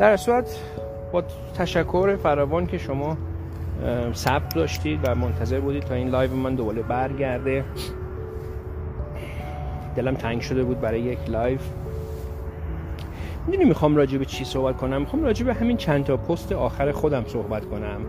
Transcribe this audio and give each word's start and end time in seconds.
در 0.00 0.16
صورت 0.16 0.58
با 1.12 1.22
تشکر 1.54 2.16
فراوان 2.16 2.66
که 2.66 2.78
شما 2.78 3.16
صبر 4.14 4.54
داشتید 4.54 5.00
و 5.02 5.14
منتظر 5.14 5.60
بودید 5.60 5.82
تا 5.82 5.94
این 5.94 6.08
live 6.08 6.34
من 6.34 6.54
دوباره 6.54 6.82
برگرده. 6.82 7.64
دلم 9.96 10.14
تنگ 10.14 10.40
شده 10.40 10.64
بود 10.64 10.80
برای 10.80 11.00
یک 11.00 11.18
live. 11.30 11.58
می‌دونی 13.46 13.64
می‌خوام 13.64 13.96
راجع 13.96 14.18
به 14.18 14.24
چی 14.24 14.44
صحبت 14.44 14.76
کنم؟ 14.76 15.00
می‌خوام 15.00 15.24
راجع 15.24 15.44
به 15.44 15.54
همین 15.54 15.76
چند 15.76 16.04
تا 16.04 16.16
پست 16.16 16.52
آخر 16.52 16.92
خودم 16.92 17.24
صحبت 17.26 17.64
کنم. 17.64 18.00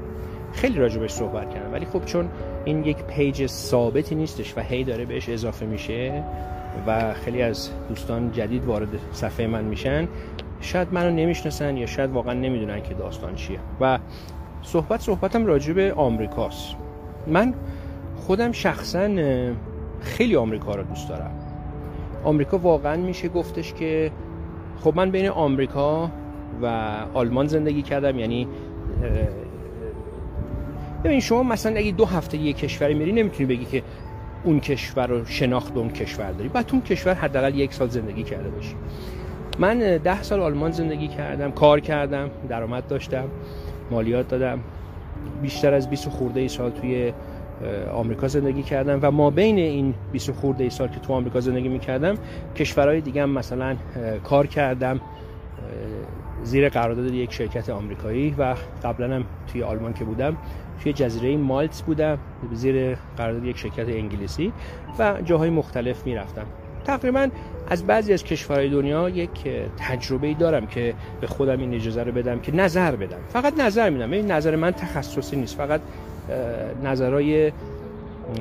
خیلی 0.53 0.79
راجع 0.79 0.99
بهش 0.99 1.11
صحبت 1.11 1.53
کردم. 1.53 1.73
ولی 1.73 1.85
خب 1.85 2.05
چون 2.05 2.29
این 2.65 2.83
یک 2.83 2.97
page 3.03 3.47
ثابتی 3.47 4.15
نیستش 4.15 4.57
و 4.57 4.61
هی 4.61 4.83
داره 4.83 5.05
بهش 5.05 5.29
اضافه 5.29 5.65
میشه 5.65 6.23
و 6.87 7.13
خیلی 7.13 7.41
از 7.41 7.69
دوستان 7.89 8.31
جدید 8.31 8.65
وارد 8.65 8.89
صفحه 9.11 9.47
من 9.47 9.63
میشن 9.63 10.07
شاید 10.61 10.87
منو 10.91 11.11
نمی‌شناسن 11.11 11.77
یا 11.77 11.85
شاید 11.85 12.11
واقعا 12.11 12.33
نمی‌دونن 12.33 12.81
که 12.81 12.93
داستان 12.93 13.35
چیه. 13.35 13.59
و 13.81 13.99
صحبت 14.61 15.01
صحبتم 15.01 15.45
راجع 15.45 15.73
به 15.73 15.93
آمریکاست. 15.93 16.75
من 17.27 17.53
خودم 18.15 18.51
شخصا 18.51 19.09
خیلی 20.01 20.35
آمریکا 20.35 20.75
رو 20.75 20.83
دوست 20.83 21.09
دارم. 21.09 21.31
آمریکا 22.23 22.57
واقعا 22.57 22.95
میشه 22.95 23.29
گفتش 23.29 23.73
که 23.73 24.11
خب 24.83 24.93
من 24.95 25.11
بین 25.11 25.29
آمریکا 25.29 26.11
و 26.61 26.95
آلمان 27.13 27.47
زندگی 27.47 27.81
کردم 27.81 28.19
یعنی 28.19 28.47
ببین 31.03 31.19
شما 31.19 31.43
مثلا 31.43 31.77
اگه 31.77 31.91
دو 31.91 32.05
هفته 32.05 32.37
یه 32.37 32.53
کشوری 32.53 32.93
میری 32.93 33.11
نمی‌تونی 33.11 33.49
بگی 33.49 33.65
که 33.65 33.83
اون 34.43 34.59
کشور 34.59 35.07
رو 35.07 35.25
شناخت 35.25 35.77
اون 35.77 35.89
کشور 35.89 36.31
داری. 36.31 36.49
بعد 36.49 36.69
اون 36.71 36.81
کشور 36.81 37.13
حداقل 37.13 37.55
یک 37.55 37.73
سال 37.73 37.87
زندگی 37.87 38.23
کرده 38.23 38.49
باشی. 38.49 38.75
من 39.59 39.97
ده 39.97 40.23
سال 40.23 40.39
آلمان 40.39 40.71
زندگی 40.71 41.07
کردم 41.07 41.51
کار 41.51 41.79
کردم 41.79 42.29
درآمد 42.49 42.87
داشتم 42.87 43.25
مالیات 43.91 44.27
دادم. 44.27 44.59
بیشتر 45.41 45.73
از 45.73 45.89
20 45.89 46.09
خورده 46.09 46.39
ای 46.39 46.47
سال 46.47 46.71
توی 46.71 47.13
آمریکا 47.93 48.27
زندگی 48.27 48.63
کردم 48.63 48.99
و 49.01 49.11
ما 49.11 49.29
بین 49.29 49.57
این 49.57 49.93
20 50.11 50.31
خورده 50.31 50.63
ای 50.63 50.69
سال 50.69 50.87
که 50.87 50.99
تو 50.99 51.13
آمریکا 51.13 51.39
زندگی 51.39 51.67
می‌کردم 51.67 52.15
کشورهای 52.55 53.01
دیگه 53.01 53.23
هم 53.23 53.29
مثلا 53.29 53.75
کار 54.23 54.47
کردم 54.47 55.01
زیر 56.43 56.69
قرارداد 56.69 57.13
یک 57.13 57.33
شرکت 57.33 57.69
آمریکایی 57.69 58.35
و 58.37 58.55
قبلا 58.83 59.15
هم 59.15 59.23
توی 59.47 59.63
آلمان 59.63 59.93
که 59.93 60.03
بودم 60.03 60.37
توی 60.83 60.93
جزیره 60.93 61.37
مالت 61.37 61.81
بودم 61.81 62.17
زیر 62.51 62.97
قرارداد 63.17 63.45
یک 63.45 63.57
شرکت 63.57 63.89
انگلیسی 63.89 64.53
و 64.99 65.21
جاهای 65.25 65.49
مختلف 65.49 66.05
می‌رفتم. 66.05 66.45
تقریبا 66.85 67.29
از 67.69 67.87
بعضی 67.87 68.13
از 68.13 68.23
کشورهای 68.23 68.69
دنیا 68.69 69.09
یک 69.09 69.47
تجربه 69.77 70.33
دارم 70.33 70.67
که 70.67 70.93
به 71.21 71.27
خودم 71.27 71.59
این 71.59 71.73
اجازه 71.73 72.03
رو 72.03 72.11
بدم 72.11 72.39
که 72.39 72.55
نظر 72.55 72.95
بدم. 72.95 73.17
فقط 73.29 73.59
نظر 73.59 73.89
میدم. 73.89 74.11
این 74.11 74.31
نظر 74.31 74.55
من 74.55 74.71
تخصصی 74.71 75.35
نیست. 75.35 75.57
فقط 75.57 75.81
نظرهای 76.83 77.51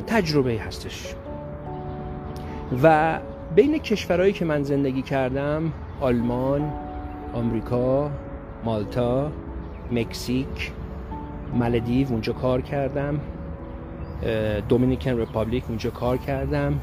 تجربه 0.06 0.60
هستش. 0.66 1.14
و 2.82 3.18
بین 3.54 3.78
کشورهایی 3.78 4.32
که 4.32 4.44
من 4.44 4.62
زندگی 4.62 5.02
کردم 5.02 5.72
آلمان 6.00 6.72
آمریکا 7.32 8.10
مالتا 8.64 9.32
مکزیک 9.92 10.72
مالدیو 11.54 12.08
اونجا 12.08 12.32
کار 12.32 12.60
کردم. 12.60 13.20
Dominican 14.68 15.10
Republic 15.10 15.64
اونجا 15.68 15.90
کار 15.90 16.16
کردم. 16.16 16.80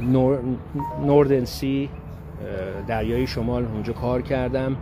نور، 0.00 0.38
North 1.06 1.57
Sea 1.57 1.88
دریای 2.86 3.26
شمال 3.26 3.64
اونجا 3.64 3.92
کار 3.92 4.22
کردم. 4.22 4.76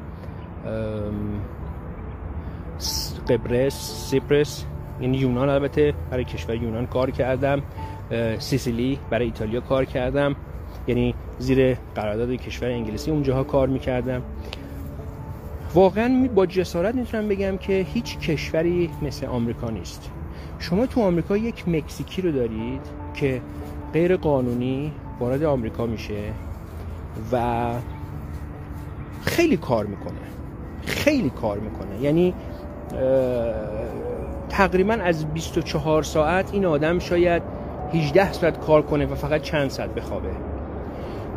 قبرس 3.29 4.07
Cyprus 4.11 4.65
یعنی 5.01 5.19
یونان 5.19 5.49
البته 5.49 5.95
برای 6.11 6.25
کشور 6.25 6.55
یونان 6.55 6.87
کار 6.87 7.11
کردم. 7.11 7.63
Sicily 8.39 8.99
برای 9.11 9.25
ایتالیا 9.25 9.61
کار 9.61 9.85
کردم. 9.85 10.37
یعنی 10.87 11.15
زیر 11.39 11.75
قرارداد 11.95 12.31
کشور 12.31 12.69
انگلیسی 12.69 13.11
اونجاها 13.11 13.45
کار 13.45 13.69
می‌کردم. 13.69 14.23
واقعا 15.75 16.29
با 16.35 16.47
جسارت 16.47 16.95
می‌تونم 16.95 17.29
بگم 17.29 17.57
که 17.57 17.87
هیچ 17.95 18.19
کشوری 18.19 18.91
مثل 19.03 19.27
آمریکا 19.27 19.71
نیست. 19.71 20.11
شما 20.59 20.87
تو 20.87 21.03
آمریکا 21.03 21.37
یک 21.37 21.69
مکزیکی 21.69 22.23
رو 22.23 22.33
دارید 22.33 22.81
که 23.15 23.41
غیر 23.93 24.17
قانونی 24.17 24.93
وارد 25.21 25.43
آمریکا 25.43 25.87
میشه 25.87 26.23
و 27.33 27.71
خیلی 29.25 29.57
کار 29.57 29.87
می‌کنه. 29.87 30.13
خیلی 30.87 31.31
کار 31.31 31.59
می‌کنه. 31.59 32.03
یعنی 32.03 32.35
تقریبا 34.49 34.95
از 34.95 35.27
24 35.27 36.03
ساعت 36.03 36.55
این 36.55 36.67
آدم 36.67 36.99
شاید 36.99 37.43
18 37.95 38.33
ساعت 38.33 38.61
کار 38.61 38.83
کنه 38.83 39.07
و 39.07 39.15
فقط 39.15 39.43
چند 39.43 39.71
ساعت 39.71 39.95
بخوابه. 39.95 40.29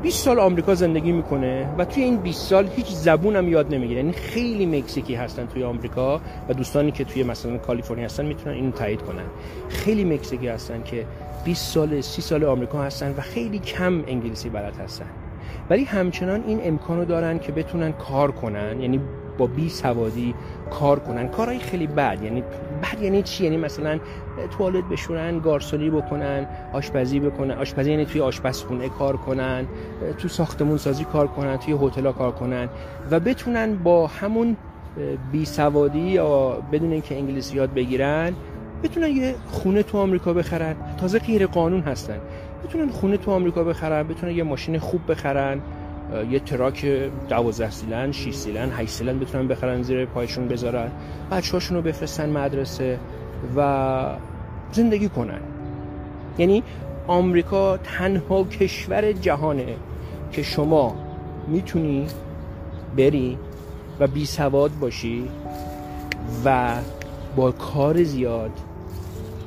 20 0.02 0.24
سال 0.24 0.40
آمریکا 0.40 0.76
زندگی 0.76 1.12
می‌کنه 1.12 1.70
و 1.78 1.86
توی 1.86 2.04
این 2.04 2.18
20 2.18 2.48
سال 2.50 2.68
هیچ 2.76 2.88
زبون 2.88 3.36
هم 3.36 3.50
یاد 3.50 3.74
نمی‌گیره. 3.74 4.00
یعنی 4.00 4.12
خیلی 4.12 4.66
مکزیکی 4.66 5.16
هستن 5.16 5.46
توی 5.46 5.64
آمریکا 5.64 6.22
و 6.50 6.54
دوستانی 6.54 6.92
که 6.92 7.04
توی 7.06 7.24
مثلا 7.24 7.58
کالیفرنیا 7.58 8.06
هستن 8.06 8.26
می‌تونن 8.26 8.56
اینو 8.56 8.72
تایید 8.72 9.02
کنن. 9.02 9.26
خیلی 9.70 10.04
مکزیکی 10.04 10.48
هستن 10.48 10.84
که 10.84 11.06
20 11.46 11.74
سال 11.74 12.02
30 12.02 12.22
سال 12.22 12.44
آمریکا 12.44 12.84
هستن 12.84 13.14
و 13.18 13.22
خیلی 13.22 13.60
کم 13.60 14.04
انگلیسی 14.08 14.50
بلد 14.50 14.78
هستن. 14.78 15.06
ولی 15.70 15.84
همچنان 15.84 16.44
این 16.48 16.60
امکانو 16.64 17.06
دارن 17.06 17.40
که 17.40 17.52
بتونن 17.52 17.92
کار 17.92 18.32
کنن 18.32 18.82
یعنی 18.82 19.00
با 19.38 19.48
بی 19.48 19.70
سوادی 19.70 20.36
کار 20.72 21.00
کنن. 21.00 21.28
کارهای 21.28 21.60
خیلی 21.60 21.88
بد 21.88 22.24
یعنی 22.24 22.42
بد 22.84 23.02
یعنی 23.02 23.24
چی؟ 23.24 23.44
یعنی 23.44 23.58
مثلا 23.58 24.00
توالت 24.58 24.84
بشورن 24.84 25.40
گارسونی 25.40 25.90
بکنن 25.90 26.48
آشپزی 26.74 27.20
بکنن 27.20 27.58
آشپزی 27.58 27.92
یعنی 27.92 28.06
توی 28.06 28.22
آشپزخونه 28.22 28.90
کار 28.90 29.18
کنن 29.18 29.66
تو 30.18 30.28
ساختمون 30.28 30.78
سازی 30.78 31.04
کار 31.04 31.28
کنن 31.28 31.58
توی 31.58 31.78
هتل 31.82 32.12
کار 32.12 32.32
کنن 32.32 32.70
و 33.12 33.20
بتونن 33.20 33.76
با 33.76 34.08
همون 34.08 34.58
بی 35.32 35.46
سوادی 35.46 36.00
یا 36.00 36.58
بدون 36.72 36.92
اینکه 36.92 37.16
انگلیسی 37.16 37.56
یاد 37.56 37.74
بگیرن 37.74 38.34
بتونن 38.85 39.07
یه 39.07 39.35
خونه 39.47 39.84
تو 39.84 39.97
آمریکا 39.97 40.34
بخرن. 40.34 40.75
تازه 40.97 41.19
غیر 41.19 41.47
قانون 41.47 41.81
هستن. 41.81 42.18
بتونن 42.63 42.90
خونه 42.90 43.18
تو 43.18 43.31
آمریکا 43.31 43.63
بخرن 43.63 44.07
بتونن 44.07 44.35
یه 44.35 44.44
ماشین 44.44 44.79
خوب 44.79 45.12
بخرن 45.12 45.62
یه 46.31 46.40
truck 46.40 46.86
12 47.29 47.69
سیلندر 47.70 48.12
6 48.12 48.34
سیلندر 48.34 48.70
8 48.69 48.90
سیلندر 48.90 49.20
بتونن 49.19 49.47
بخرن 49.47 49.81
زیر 49.81 50.06
پایشون 50.06 50.47
بذارن. 50.47 50.91
بچه‌هاشون 51.31 51.78
رو 51.78 51.84
بفرستن 51.84 52.29
مدرسه 52.29 53.00
و 53.56 54.06
زندگی 54.72 55.09
کنن. 55.09 55.40
یعنی 56.38 56.63
آمریکا 57.07 57.78
تنها 57.78 58.44
کشور 58.44 59.12
جهانه 59.12 59.75
که 60.31 60.44
شما 60.44 60.96
می‌تونی 61.47 62.07
بری 62.97 63.38
و 64.00 64.07
بی 64.07 64.25
سواد 64.25 64.72
باشی 64.79 65.29
و 66.46 66.75
با 67.35 67.52
کار 67.52 68.03
زیاد 68.03 68.52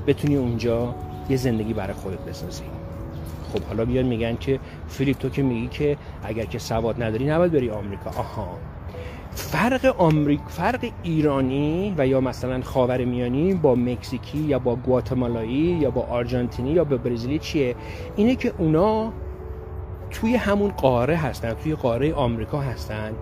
بتونی 0.08 0.36
اونجا 0.36 0.94
یه 1.28 1.36
زندگی 1.36 1.72
برای 1.72 1.92
خودت 1.92 2.18
بسازی. 2.18 2.62
خب 3.52 3.62
حالا 3.62 3.84
بیان 3.84 4.04
میگن 4.04 4.36
که 4.36 4.60
فیلیپ 4.88 5.18
تو 5.18 5.28
که 5.28 5.42
میگی 5.42 5.68
که 5.68 5.96
اگر 6.24 6.44
که 6.44 6.58
سواد 6.58 7.02
نداری 7.02 7.26
نباید 7.26 7.52
بری 7.52 7.70
آمریکا. 7.70 8.10
آها. 8.10 8.48
فرق 9.30 9.94
آمریک 9.98 10.40
فرق 10.48 10.90
ایرانی 11.02 11.94
و 11.98 12.06
یا 12.06 12.20
مثلا 12.20 12.62
خاور 12.62 13.04
میانی 13.04 13.54
با 13.54 13.74
مکزیکی 13.74 14.38
یا 14.38 14.58
با 14.58 14.76
گواتمالایی 14.76 15.78
یا 15.80 15.90
با 15.90 16.02
آرژانتینی 16.02 16.70
یا 16.70 16.84
با 16.84 16.96
برزیلی 16.96 17.38
چیه؟ 17.38 17.74
اینه 18.16 18.36
که 18.36 18.52
اونا 18.58 19.12
توی 20.10 20.36
همون 20.36 20.70
قاره 20.70 21.16
هستن 21.16 21.54
توی 21.54 21.74
قاره 21.74 22.14
آمریکا 22.14 22.60
هستن 22.60 23.12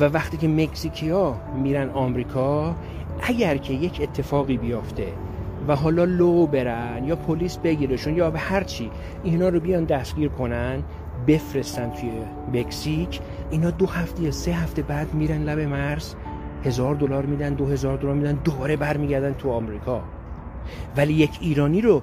و 0.00 0.04
وقتی 0.04 0.36
که 0.36 0.48
مکزیکی 0.48 1.10
ها 1.10 1.40
میرن 1.62 1.90
آمریکا 1.90 2.74
اگر 3.22 3.56
که 3.56 3.74
یک 3.74 4.00
اتفاقی 4.02 4.56
بیافته 4.56 5.06
و 5.68 5.76
حالا 5.76 6.04
لو 6.04 6.46
برن 6.46 7.04
یا 7.04 7.16
پلیس 7.16 7.56
بگیرشون 7.56 8.16
یا 8.16 8.30
هر 8.30 8.64
چی 8.64 8.90
اینا 9.22 9.48
رو 9.48 9.60
بیان 9.60 9.84
دستگیر 9.84 10.28
کنن 10.28 10.82
بفرستن 11.26 11.90
توی 11.90 12.10
مکزیک. 12.52 13.20
اینا 13.50 13.70
دو 13.70 13.86
هفته 13.86 14.22
یا 14.22 14.30
سه 14.30 14.52
هفته 14.52 14.82
بعد 14.82 15.14
میرن 15.14 15.42
لب 15.42 15.58
مرز 15.58 16.14
هزار 16.64 16.94
دلار 16.94 17.26
میدن 17.26 17.54
دو 17.54 17.66
هزار 17.66 17.96
دلار 17.96 18.14
میدن 18.14 18.32
دوباره 18.44 18.76
برمیگردن 18.76 19.32
تو 19.32 19.50
آمریکا. 19.50 20.02
ولی 20.96 21.12
یک 21.12 21.38
ایرانی 21.40 21.80
رو 21.80 22.02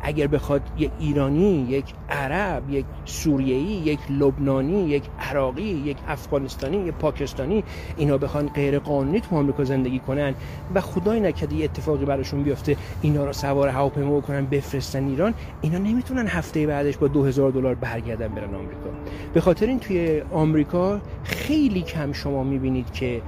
اگر 0.00 0.26
بخواد 0.26 0.62
یک 0.78 0.90
ایرانی 1.00 1.66
یک 1.68 1.84
عرب 2.10 2.70
یک 2.70 2.84
سوریهی 3.04 3.60
یک 3.60 3.98
لبنانی 4.10 4.88
یک 4.88 5.02
عراقی 5.20 5.62
یک 5.62 5.96
افغانستانی 6.08 6.76
یک 6.76 6.94
پاکستانی 6.94 7.64
اینا 7.96 8.18
بخوان 8.18 8.48
غیر 8.48 8.78
قانونی 8.78 9.20
تو 9.20 9.36
آمریکا 9.36 9.64
زندگی 9.64 9.98
کنن 9.98 10.34
و 10.74 10.80
خدای 10.80 11.20
نکرده 11.20 11.56
یه 11.56 11.64
اتفاقی 11.64 12.04
براشون 12.04 12.42
بیفته 12.42 12.76
اینا 13.02 13.24
رو 13.24 13.32
سوار 13.32 13.68
هواپیما 13.68 14.20
کنن 14.20 14.46
بفرستن 14.46 15.08
ایران 15.08 15.34
اینا 15.60 15.78
نمی‌تونن 15.78 16.26
هفته 16.26 16.66
بعدش 16.66 16.96
با 16.96 17.08
2000 17.08 17.50
دلار 17.50 17.74
برگردن 17.74 18.28
برن 18.28 18.54
آمریکا. 18.54 18.90
به 19.34 19.40
خاطر 19.40 19.66
این 19.66 19.78
توی 19.78 20.22
آمریکا 20.32 21.00
خیلی 21.24 21.82
کم 21.82 22.12
شما 22.12 22.44
می‌بینید 22.44 22.92
که 22.92 23.22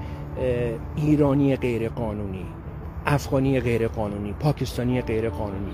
ایرانی 0.96 1.56
غیر 1.56 1.88
قانونی 1.88 2.46
افغانی 3.06 3.60
غیر 3.60 3.88
قانونی 3.88 4.32
پاکستانی 4.32 5.00
غیر 5.00 5.30
قانونی. 5.30 5.72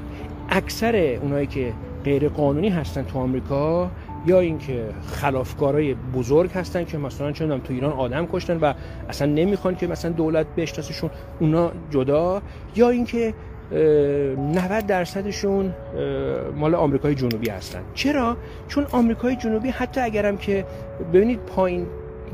اکثر 0.50 1.18
اونایی 1.22 1.46
که 1.46 1.72
غیر 2.04 2.28
قانونی 2.28 2.68
هستن 2.68 3.02
تو 3.02 3.18
آمریکا 3.18 3.90
یا 4.26 4.40
اینکه 4.40 4.84
خلافکارای 5.06 5.94
بزرگ 5.94 6.50
هستن 6.50 6.84
که 6.84 6.98
مثلا 6.98 7.32
چون 7.32 7.60
تو 7.60 7.72
ایران 7.72 7.92
آدم 7.92 8.26
کشتن 8.26 8.56
و 8.56 8.74
اصلا 9.08 9.32
نمی‌خوان 9.32 9.76
که 9.76 9.86
مثلا 9.86 10.10
دولت 10.10 10.46
بشناسشون 10.56 11.10
اونا 11.40 11.72
جدا. 11.90 12.42
یا 12.76 12.88
اینکه 12.88 13.34
90 13.72 14.86
درصدشون 14.86 15.74
مال 16.56 16.74
آمریکای 16.74 17.14
جنوبی 17.14 17.50
هستن. 17.50 17.80
چرا؟ 17.94 18.36
چون 18.68 18.86
آمریکای 18.92 19.36
جنوبی 19.36 19.68
حتی 19.68 20.00
اگرم 20.00 20.36
که 20.36 20.64
ببینید 21.12 21.38
پایین 21.38 21.86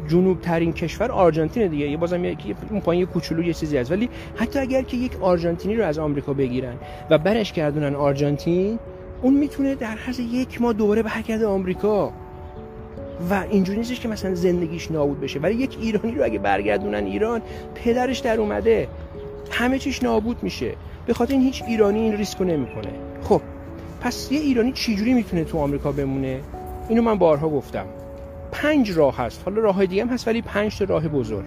جنوب 0.08 0.40
ترین 0.40 0.72
کشور 0.72 1.12
آرژانتین 1.12 1.66
دیگه. 1.66 1.88
یه 1.88 1.96
بازم 1.96 2.24
یکی 2.24 2.54
اون 2.70 2.80
پایین 2.80 3.06
کوچولو 3.06 3.42
یه 3.42 3.52
چیزی 3.52 3.76
هست. 3.76 3.90
ولی 3.90 4.08
حتی 4.36 4.58
اگر 4.58 4.82
که 4.82 4.96
یک 4.96 5.12
آرژانتینی 5.20 5.76
رو 5.76 5.84
از 5.84 5.98
آمریکا 5.98 6.32
بگیرن 6.32 6.74
و 7.10 7.18
برش 7.18 7.52
گردونن 7.52 7.94
آرژانتین 7.94 8.78
اون 9.22 9.34
می‌تونه 9.34 9.74
در 9.74 9.96
حد 9.96 10.20
یک 10.20 10.62
ماه 10.62 10.72
دوباره 10.72 11.02
برگرده 11.02 11.46
آمریکا. 11.46 12.12
و 13.30 13.44
اینجوری 13.50 13.78
نیستش 13.78 14.00
که 14.00 14.08
مثلا 14.08 14.34
زندگیش 14.34 14.90
نابود 14.90 15.20
بشه. 15.20 15.40
ولی 15.40 15.54
یک 15.54 15.76
ایرانی 15.80 16.14
رو 16.14 16.24
اگه 16.24 16.38
برگردونن 16.38 17.04
ایران 17.06 17.42
پدرش 17.74 18.18
در 18.18 18.40
اومده. 18.40 18.88
همه 19.50 19.78
چیش 19.78 20.02
نابود 20.02 20.42
میشه. 20.42 20.72
به 21.06 21.14
خاطر 21.14 21.32
این 21.32 21.42
هیچ 21.42 21.62
ایرانی 21.66 22.00
این 22.00 22.16
ریسکو 22.16 22.44
نمی‌کنه. 22.44 22.88
خب 23.22 23.40
پس 24.00 24.32
یه 24.32 24.40
ایرانی 24.40 24.72
چجوری 24.72 25.14
می‌تونه 25.14 25.44
تو 25.44 25.58
آمریکا 25.58 25.92
بمونه؟ 25.92 26.40
اینو 26.88 27.02
من 27.02 27.18
بارها 27.18 27.48
گفتم. 27.48 27.86
پنج 28.52 28.90
راه 28.90 29.16
هست. 29.16 29.42
حالا 29.44 29.60
راه 29.62 29.74
های 29.74 29.86
دیگه 29.86 30.02
هم 30.02 30.08
هست 30.08 30.28
ولی 30.28 30.42
پنج 30.42 30.78
تا 30.78 30.84
راه 30.84 31.08
بزرگ. 31.08 31.44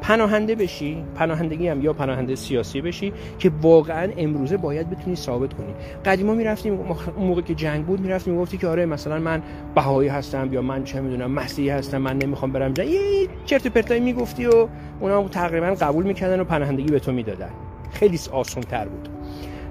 پناهنده 0.00 0.54
بشی 0.54 1.04
پناهندگی 1.14 1.68
هم 1.68 1.82
یا 1.82 1.92
پناهنده 1.92 2.34
سیاسی 2.34 2.80
بشی 2.80 3.12
که 3.38 3.50
واقعا 3.62 4.12
امروزه 4.16 4.56
باید 4.56 4.90
بتونی 4.90 5.16
ثابت 5.16 5.54
کنی. 5.54 5.74
قدیما 6.04 6.34
می‌رفتیم 6.34 6.80
موقع 7.18 7.40
که 7.40 7.54
جنگ 7.54 7.86
بود 7.86 8.00
می‌رفتیم 8.00 8.34
می‌گفتی 8.34 8.58
که 8.58 8.66
آره 8.66 8.86
مثلا 8.86 9.18
من 9.18 9.42
بهایی 9.74 10.08
هستم 10.08 10.52
یا 10.52 10.62
من 10.62 10.84
چه 10.84 11.00
می‌دونم 11.00 11.30
مسیحی 11.30 11.68
هستم 11.68 11.98
من 11.98 12.18
نمی‌خوام 12.18 12.52
برم 12.52 12.72
جنگ. 12.72 12.88
یه 12.88 13.00
چرت 13.44 13.66
پرتایی 13.66 14.00
می‌گفتی 14.00 14.46
و 14.46 14.68
اونا 15.00 15.28
تقریبا 15.28 15.66
قبول 15.66 16.04
می‌کردن 16.04 16.40
و 16.40 16.44
پناهندگی 16.44 16.90
به 16.90 16.98
تو 16.98 17.12
می‌دادن. 17.12 17.50
خیلی 17.92 18.18
آسان 18.32 18.62
تر 18.62 18.84
بود. 18.84 19.08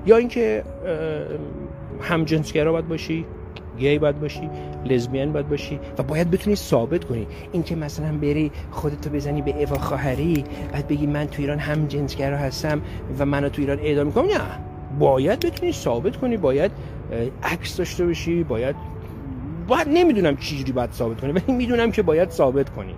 یا 0.06 0.18
اینکه 0.18 0.64
هم 2.02 2.26
جنسگرا 2.26 2.72
باید 2.72 2.88
باشی. 2.88 3.26
گی 3.78 4.00
باید 4.00 4.20
باشی 4.20 4.50
لزبیان 4.86 5.32
باید 5.34 5.50
باشی 5.50 5.80
و 5.98 6.04
باید 6.04 6.32
بتونی 6.32 6.56
ثابت 6.56 7.06
کنی. 7.06 7.28
اینکه 7.52 7.76
مثلا 7.76 8.18
بری 8.18 8.52
خودتو 8.72 9.10
بزنی 9.10 9.42
به 9.42 9.64
اوا 9.64 9.78
خواهری 9.78 10.44
بعد 10.74 10.88
بگی 10.88 11.08
من 11.08 11.26
تو 11.26 11.42
ایران 11.42 11.60
هم 11.60 11.86
جنسگرا 11.86 12.38
هستم 12.38 12.82
و 13.20 13.26
منو 13.26 13.50
تو 13.50 13.62
ایران 13.62 13.80
اعدام 13.80 14.08
می‌کنم 14.08 14.26
نه. 14.26 14.42
باید 15.00 15.40
بتونی 15.40 15.72
ثابت 15.72 16.18
کنی 16.18 16.38
باید 16.38 16.72
عکس 17.44 17.78
داشته 17.78 18.06
باشی 18.06 18.44
باید 18.44 18.76
باید 19.68 19.88
نمی‌دونم 19.90 20.38
چجوری 20.38 20.72
باید 20.72 20.92
ثابت 20.92 21.22
کنی 21.22 21.32
ولی 21.32 21.54
می‌دونم 21.54 21.92
که 21.92 22.02
باید 22.02 22.30
ثابت 22.30 22.70
کنی. 22.70 22.96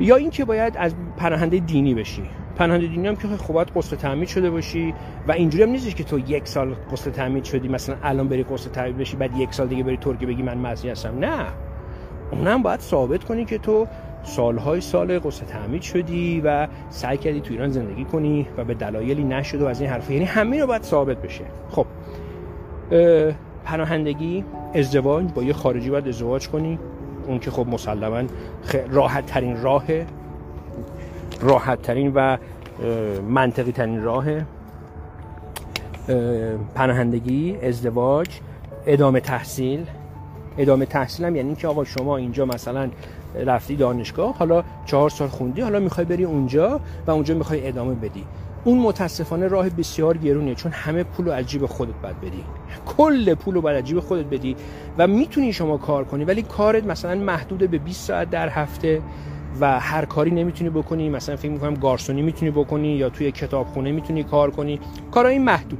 یا 0.00 0.16
اینکه 0.16 0.44
باید 0.44 0.76
از 0.76 0.94
پناهنده 1.16 1.58
دینی 1.58 1.94
بشی. 1.94 2.22
پناهنده 2.56 2.86
دینی 2.86 3.08
هم 3.08 3.16
که 3.16 3.28
خب 3.28 3.54
باید 3.54 3.68
قصد 3.76 3.96
تعمید 3.96 4.28
شده 4.28 4.50
باشی 4.50 4.94
و 5.28 5.32
اینجوری 5.32 5.64
هم 5.64 5.70
نیستش 5.70 5.94
که 5.94 6.04
تو 6.04 6.18
یک 6.18 6.48
سال 6.48 6.74
قصد 6.92 7.10
تعمید 7.10 7.44
شدی 7.44 7.68
مثلا 7.68 7.96
الان 8.02 8.28
بری 8.28 8.42
قصد 8.42 8.70
تعمید 8.70 8.98
بشی 8.98 9.16
بعد 9.16 9.36
یک 9.36 9.54
سال 9.54 9.66
دیگه 9.66 9.82
بری 9.82 9.96
ترکیه 9.96 10.28
بگی 10.28 10.42
من 10.42 10.58
مسیحی 10.58 10.90
هستم. 10.90 11.18
نه. 11.18 11.46
اونم 12.32 12.62
باید 12.62 12.80
ثابت 12.80 13.24
کنی 13.24 13.44
که 13.44 13.58
تو 13.58 13.86
سالهای 14.22 14.80
سال 14.80 15.18
قصد 15.18 15.46
تعمید 15.46 15.82
شدی 15.82 16.40
و 16.44 16.68
سعی 16.90 17.18
کردی 17.18 17.40
تو 17.40 17.52
ایران 17.52 17.70
زندگی 17.70 18.04
کنی 18.04 18.46
و 18.56 18.64
به 18.64 18.74
دلایلی 18.74 19.24
نشد 19.24 19.62
و 19.62 19.66
از 19.66 19.80
این 19.80 19.90
حرفه 19.90 20.12
یعنی 20.12 20.24
همه 20.24 20.60
رو 20.60 20.66
باید 20.66 20.82
ثابت 20.82 21.16
بشه. 21.22 21.44
خب. 21.70 21.86
پناهندگی 23.64 24.44
ازدواج 24.74 25.32
با 25.34 25.42
یه 25.42 25.52
خارجی 25.52 25.90
باید 25.90 26.08
ازدواج 26.08 26.48
کنی. 26.48 26.78
اون 27.26 27.38
که 27.38 27.50
خب 27.50 27.66
مسلما 27.68 28.22
راحت 28.90 29.26
ترین 29.26 29.62
راه 29.62 29.84
راحت 31.40 31.82
ترین 31.82 32.12
و 32.14 32.36
منطقی 33.28 33.72
ترین 33.72 34.02
راه 34.02 34.24
پناهندگی 36.74 37.56
ازدواج 37.62 38.28
ادامه 38.86 39.20
تحصیل. 39.20 39.86
ادامه 40.58 40.86
تحصیل 40.86 41.26
هم 41.26 41.36
یعنی 41.36 41.54
که 41.54 41.68
آقا 41.68 41.84
شما 41.84 42.16
اینجا 42.16 42.44
مثلا 42.44 42.90
رفتی 43.46 43.76
دانشگاه 43.76 44.36
حالا 44.38 44.64
چهار 44.86 45.10
سال 45.10 45.28
خوندی 45.28 45.60
حالا 45.60 45.80
می‌خوای 45.80 46.06
بری 46.06 46.24
اونجا 46.24 46.80
و 47.06 47.10
اونجا 47.10 47.34
می‌خوای 47.34 47.68
ادامه 47.68 47.94
بدی. 47.94 48.24
اون 48.64 48.78
متاسفانه 48.78 49.48
راه 49.48 49.68
بسیار 49.68 50.16
گرونه 50.16 50.54
چون 50.54 50.72
همه 50.72 51.04
پول 51.04 51.28
از 51.28 51.46
جیب 51.46 51.66
خودت 51.66 51.94
باید 52.02 52.20
بدی. 52.20 52.44
کل 52.86 53.34
پول 53.34 53.54
رو 53.54 53.60
باید 53.60 53.98
از 53.98 54.04
خودت 54.04 54.24
بدی 54.24 54.56
و 54.98 55.06
می‌تونی 55.06 55.52
شما 55.52 55.76
کار 55.76 56.04
کنی 56.04 56.24
ولی 56.24 56.42
کارت 56.42 56.84
مثلا 56.84 57.14
محدود 57.14 57.70
به 57.70 57.78
20 57.78 58.06
ساعت 58.06 58.30
در 58.30 58.48
هفته. 58.48 59.02
و 59.60 59.80
هر 59.80 60.04
کاری 60.04 60.30
نمی‌تونی 60.30 60.70
بکنی. 60.70 61.08
مثلا 61.08 61.36
فکر 61.36 61.50
می‌کنم 61.50 61.74
گارسونی 61.74 62.22
می‌تونی 62.22 62.50
بکنی 62.50 62.88
یا 62.88 63.08
توی 63.08 63.32
کتابخونه 63.32 63.92
می‌تونی 63.92 64.24
کار 64.24 64.50
کنی. 64.50 64.80
کارهای 65.10 65.38
محدود. 65.38 65.78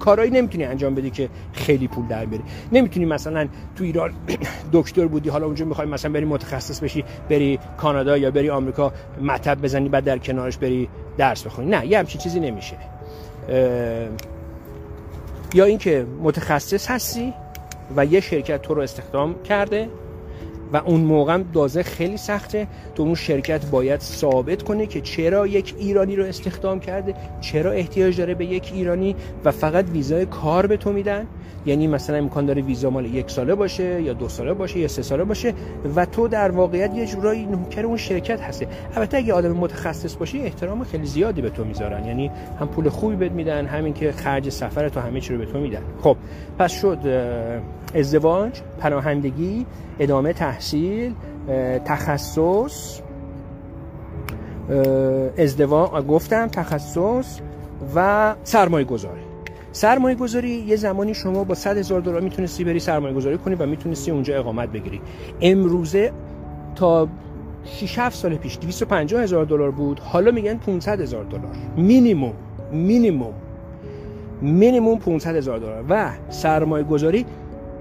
کارهایی 0.00 0.30
نمی‌تونی 0.30 0.64
انجام 0.64 0.94
بدی 0.94 1.10
که 1.10 1.28
خیلی 1.52 1.88
پول 1.88 2.06
در 2.06 2.24
بیاری. 2.24 2.44
نمی‌تونی 2.72 3.06
مثلا 3.06 3.48
تو 3.76 3.84
ایران 3.84 4.10
دکتر 4.72 5.06
بودی 5.06 5.28
حالا 5.28 5.46
اونجا 5.46 5.64
می‌خوای 5.64 5.88
مثلا 5.88 6.12
بری 6.12 6.24
متخصص 6.24 6.80
بشی 6.80 7.04
بری 7.30 7.58
کانادا 7.76 8.16
یا 8.16 8.30
بری 8.30 8.50
آمریکا 8.50 8.92
مطب 9.22 9.62
بزنی 9.62 9.88
بعد 9.88 10.04
در 10.04 10.18
کنارش 10.18 10.56
بری 10.56 10.88
درس 11.18 11.46
بخونی. 11.46 11.70
نه 11.70 11.86
یه 11.86 11.98
همچین 11.98 12.20
چیزی 12.20 12.40
نمیشه. 12.40 12.76
یا 15.54 15.64
اینکه 15.64 16.06
متخصص 16.22 16.90
هستی 16.90 17.32
و 17.96 18.06
یه 18.06 18.20
شرکت 18.20 18.62
تو 18.62 18.74
رو 18.74 18.82
استخدام 18.82 19.42
کرده 19.42 19.88
و 20.72 20.76
اون 20.76 21.00
موقع 21.00 21.42
دازه 21.52 21.82
خیلی 21.82 22.16
سخته. 22.16 22.66
تو 22.94 23.02
اون 23.02 23.14
شرکت 23.14 23.66
باید 23.66 24.00
ثابت 24.00 24.62
کنه 24.62 24.86
که 24.86 25.00
چرا 25.00 25.46
یک 25.46 25.74
ایرانی 25.78 26.16
رو 26.16 26.24
استخدام 26.24 26.80
کرده 26.80 27.14
چرا 27.40 27.72
احتیاج 27.72 28.18
داره 28.18 28.34
به 28.34 28.44
یک 28.44 28.70
ایرانی 28.74 29.16
و 29.44 29.50
فقط 29.50 29.84
ویزای 29.92 30.26
کار 30.26 30.66
به 30.66 30.76
تو 30.76 30.92
میدن. 30.92 31.26
یعنی 31.66 31.86
مثلا 31.86 32.16
امکان 32.16 32.46
داره 32.46 32.62
ویزا 32.62 32.90
مال 32.90 33.14
یک 33.14 33.30
ساله 33.30 33.54
باشه 33.54 34.02
یا 34.02 34.12
دو 34.12 34.28
ساله 34.28 34.54
باشه 34.54 34.78
یا 34.78 34.88
سه 34.88 35.02
ساله 35.02 35.24
باشه 35.24 35.54
و 35.96 36.06
تو 36.06 36.28
در 36.28 36.50
واقعیت 36.50 36.94
یه 36.94 37.06
جورایی 37.06 37.46
نوکر 37.46 37.86
اون 37.86 37.96
شرکت 37.96 38.40
هستی. 38.40 38.66
البته 38.96 39.16
اگه 39.16 39.32
آدم 39.32 39.52
متخصص 39.52 40.16
باشی 40.16 40.40
احترام 40.40 40.84
خیلی 40.84 41.06
زیادی 41.06 41.42
به 41.42 41.50
تو 41.50 41.64
می‌ذارن. 41.64 42.04
یعنی 42.04 42.30
هم 42.60 42.68
پول 42.68 42.88
خوبی 42.88 43.16
بهت 43.16 43.32
میدن 43.32 43.66
همین 43.66 43.94
که 43.94 44.12
خرج 44.12 44.48
سفر 44.48 44.88
تو 44.88 45.00
همه 45.00 45.20
چی 45.20 45.32
رو 45.32 45.38
به 45.38 45.46
تو 45.46 45.58
میدن. 45.60 45.82
خب 46.00 46.16
پس 46.58 46.72
شد 46.72 46.98
ازدواج 47.94 48.60
پناهندگی 48.78 49.66
ادامه 49.98 50.32
تحصیل 50.32 51.14
تخصص 51.84 53.00
ازدواج 55.38 56.06
گفتم 56.06 56.46
تخصص 56.46 57.40
و 57.94 58.34
سرمایه 58.44 58.84
گذاری 58.84 59.20
سرمایه 59.72 60.16
گذاری 60.16 60.50
یه 60.50 60.76
زمانی 60.76 61.14
شما 61.14 61.44
با 61.44 61.54
100 61.54 61.78
هزار 61.78 62.00
دلار 62.00 62.20
می‌تونستی 62.20 62.64
بری 62.64 62.80
سرمایه 62.80 63.14
گذاری 63.14 63.38
کنی 63.38 63.54
و 63.54 63.66
می‌تونستی 63.66 64.10
اونجا 64.10 64.38
اقامت 64.38 64.68
بگیری. 64.68 65.00
امروزه 65.40 66.12
تا 66.74 67.08
6 67.64 67.98
7 67.98 68.16
سال 68.16 68.36
پیش 68.36 68.58
250 68.58 69.22
هزار 69.22 69.44
دلار 69.44 69.70
بود 69.70 70.00
حالا 70.00 70.30
میگن 70.30 70.58
500 70.58 71.00
هزار 71.00 71.24
دلار. 71.24 71.50
مینیمم 71.76 72.32
مینیمم 72.72 73.32
مینیمم 74.42 74.98
500 74.98 75.36
هزار 75.36 75.58
دلار. 75.58 75.84
و 75.88 76.10
سرمایه 76.28 76.84
گذاری 76.84 77.26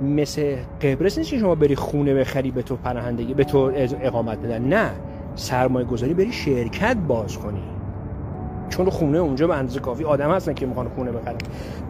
مثل 0.01 0.55
قبرس 0.81 1.17
نیست 1.17 1.29
که 1.29 1.39
شما 1.39 1.55
بری 1.55 1.75
خونه 1.75 2.13
بخری 2.13 2.51
به 2.51 2.62
تو 2.62 2.75
پناهندگی 2.75 3.33
به 3.33 3.43
تو 3.43 3.71
اقامت 4.01 4.38
بدن. 4.38 4.62
نه 4.62 4.89
سرمایه 5.35 5.85
گذاری 5.85 6.13
بری 6.13 6.31
شرکت 6.31 6.97
باز 7.07 7.38
کنی. 7.38 7.63
چون 8.69 8.89
خونه 8.89 9.17
اونجا 9.17 9.47
به 9.47 9.55
اندازه 9.55 9.79
کافی 9.79 10.03
آدم 10.03 10.31
هستن 10.31 10.53
که 10.53 10.65
می‌خوان 10.65 10.89
خونه 10.89 11.12
بخرن. 11.12 11.38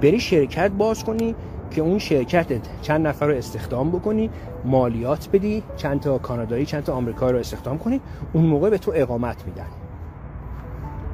بری 0.02 0.20
شرکت 0.20 0.72
باز 0.72 1.04
کنی 1.04 1.36
که 1.72 1.82
اون 1.82 2.00
شرکتت 2.00 2.62
چند 2.82 3.08
نفر 3.08 3.28
رو 3.28 3.36
استخدام 3.36 3.92
بکنی 3.92 4.30
مالیات 4.66 5.30
بدی 5.34 5.64
چند 5.78 6.00
تا 6.00 6.18
کانادایی 6.18 6.66
چند 6.66 6.84
تا 6.84 6.94
آمریکایی 6.94 7.34
رو 7.34 7.40
استخدام 7.40 7.78
کنی 7.78 8.02
اون 8.34 8.46
موقع 8.46 8.70
به 8.70 8.78
تو 8.78 8.92
اقامت 8.96 9.46
میدن. 9.46 9.68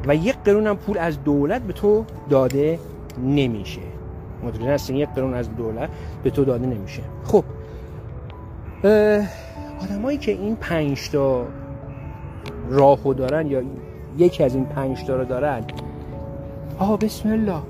و 0.07 0.15
یک 0.15 0.35
قرون 0.45 0.73
پول 0.73 0.97
از 0.97 1.23
دولت 1.23 1.61
به 1.61 1.73
تو 1.73 2.05
داده 2.29 2.79
نمیشه. 3.23 3.81
مدیریت 4.43 4.69
هستن 4.69 4.95
یک 4.95 5.09
قرون 5.09 5.33
از 5.33 5.55
دولت 5.55 5.89
به 6.23 6.29
تو 6.29 6.45
داده 6.45 6.65
نمیشه. 6.65 7.01
خب 7.25 7.43
آدمایی 9.81 10.17
که 10.17 10.31
این 10.31 10.55
پنج 10.55 11.09
تا 11.09 11.45
راهو 12.69 13.13
دارن 13.13 13.47
یا 13.47 13.61
یکی 14.17 14.43
از 14.43 14.55
این 14.55 14.65
پنج 14.65 15.03
تا 15.03 15.15
رو 15.15 15.25
دارن 15.25 15.63
آها 16.79 16.97
بسم 16.97 17.29
الله. 17.29 17.61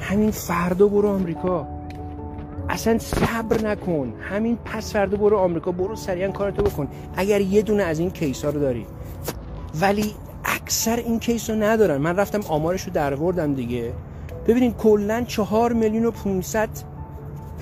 همین 0.00 0.30
فردا 0.30 0.88
برو 0.88 1.08
آمریکا. 1.08 1.66
اصلا 2.68 2.98
صبر 2.98 3.62
نکن. 3.64 4.12
همین 4.20 4.58
پس 4.64 4.92
فردا 4.92 5.16
برو 5.16 5.36
آمریکا. 5.36 5.72
برو 5.72 5.96
سریعا 5.96 6.30
کارتو 6.30 6.62
بکن. 6.62 6.88
اگر 7.16 7.40
یه 7.40 7.62
دونه 7.62 7.82
از 7.82 7.98
این 7.98 8.10
کیس 8.10 8.44
رو 8.44 8.60
داری. 8.60 8.86
ولی 9.80 10.14
اکثر 10.44 10.96
این 10.96 11.18
کیس 11.18 11.50
رو 11.50 11.56
ندارن. 11.56 11.96
من 11.96 12.16
رفتم 12.16 12.40
آمارش 12.48 12.82
رو 12.82 12.92
در 12.92 13.10
دیگه. 13.46 13.92
ببینید 14.46 14.76
کلا 14.76 15.24
چهار 15.26 15.72
میلیون 15.72 16.04
و 16.04 16.10
500 16.10 16.68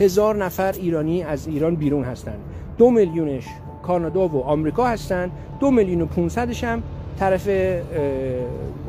هزار 0.00 0.44
نفر 0.44 0.72
ایرانی 0.72 1.22
از 1.22 1.46
ایران 1.46 1.75
بیرون 1.75 2.04
هستن. 2.04 2.37
دو 2.78 2.90
میلیونش 2.90 3.46
کانادا 3.82 4.28
و 4.28 4.42
آمریکا 4.42 4.87
هستن. 4.87 5.30
دو 5.60 5.70
میلیون 5.70 6.00
و 6.00 6.06
500 6.06 6.50
هم 6.64 6.82
طرف 7.18 7.49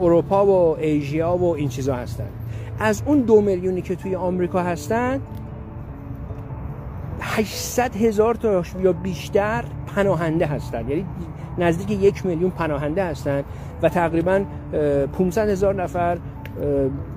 اروپا 0.02 0.46
و 0.46 0.78
ایژیا 0.80 1.38
و 1.38 1.56
این 1.56 1.70
چیزا 1.70 1.96
هستن. 1.96 2.28
از 2.80 3.04
اون 3.06 3.20
دو 3.20 3.42
میلیونی 3.42 3.82
که 3.82 3.96
توی 3.96 4.16
آمریکا 4.16 4.64
هستن 4.64 5.22
800 7.22 7.96
هزار 7.96 8.36
تا 8.36 8.64
یا 8.84 8.94
بیشتر 8.94 9.64
پناهنده 9.96 10.46
هستن. 10.46 10.90
یعنی 10.90 11.06
نزدیک 11.58 12.04
یک 12.04 12.26
میلیون 12.26 12.52
پناهنده 12.52 13.04
هستن 13.04 13.44
و 13.82 13.90
تقریبا 13.90 14.44
500 15.18 15.50
هزار 15.50 15.84
نفر 15.84 16.18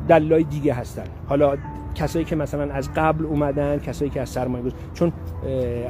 دلای 0.09 0.45
دیگه 0.45 0.75
هستن. 0.75 1.05
حالا 1.29 1.57
کسایی 1.95 2.25
که 2.25 2.37
مثلا 2.37 2.73
از 2.75 2.89
قبل 2.97 3.27
اومدن 3.27 3.79
کسایی 3.79 4.11
که 4.11 4.21
از 4.21 4.29
سرمایه 4.29 4.65
چون 4.95 5.13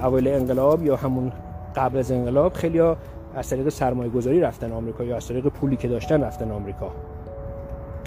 اوایل 0.02 0.28
انقلاب 0.28 0.82
یا 0.82 0.96
همون 0.96 1.32
قبل 1.76 1.98
از 1.98 2.12
انقلاب 2.12 2.52
خیلی 2.52 2.78
ها 2.78 2.96
از 3.34 3.50
طریق 3.50 3.68
سرمایه 3.68 4.10
گذاری 4.10 4.40
رفتن 4.40 4.72
آمریکا 4.72 5.04
یا 5.04 5.16
از 5.16 5.28
طریق 5.28 5.48
پولی 5.48 5.76
که 5.76 5.88
داشتن 5.88 6.22
رفتن 6.22 6.50
آمریکا. 6.50 6.90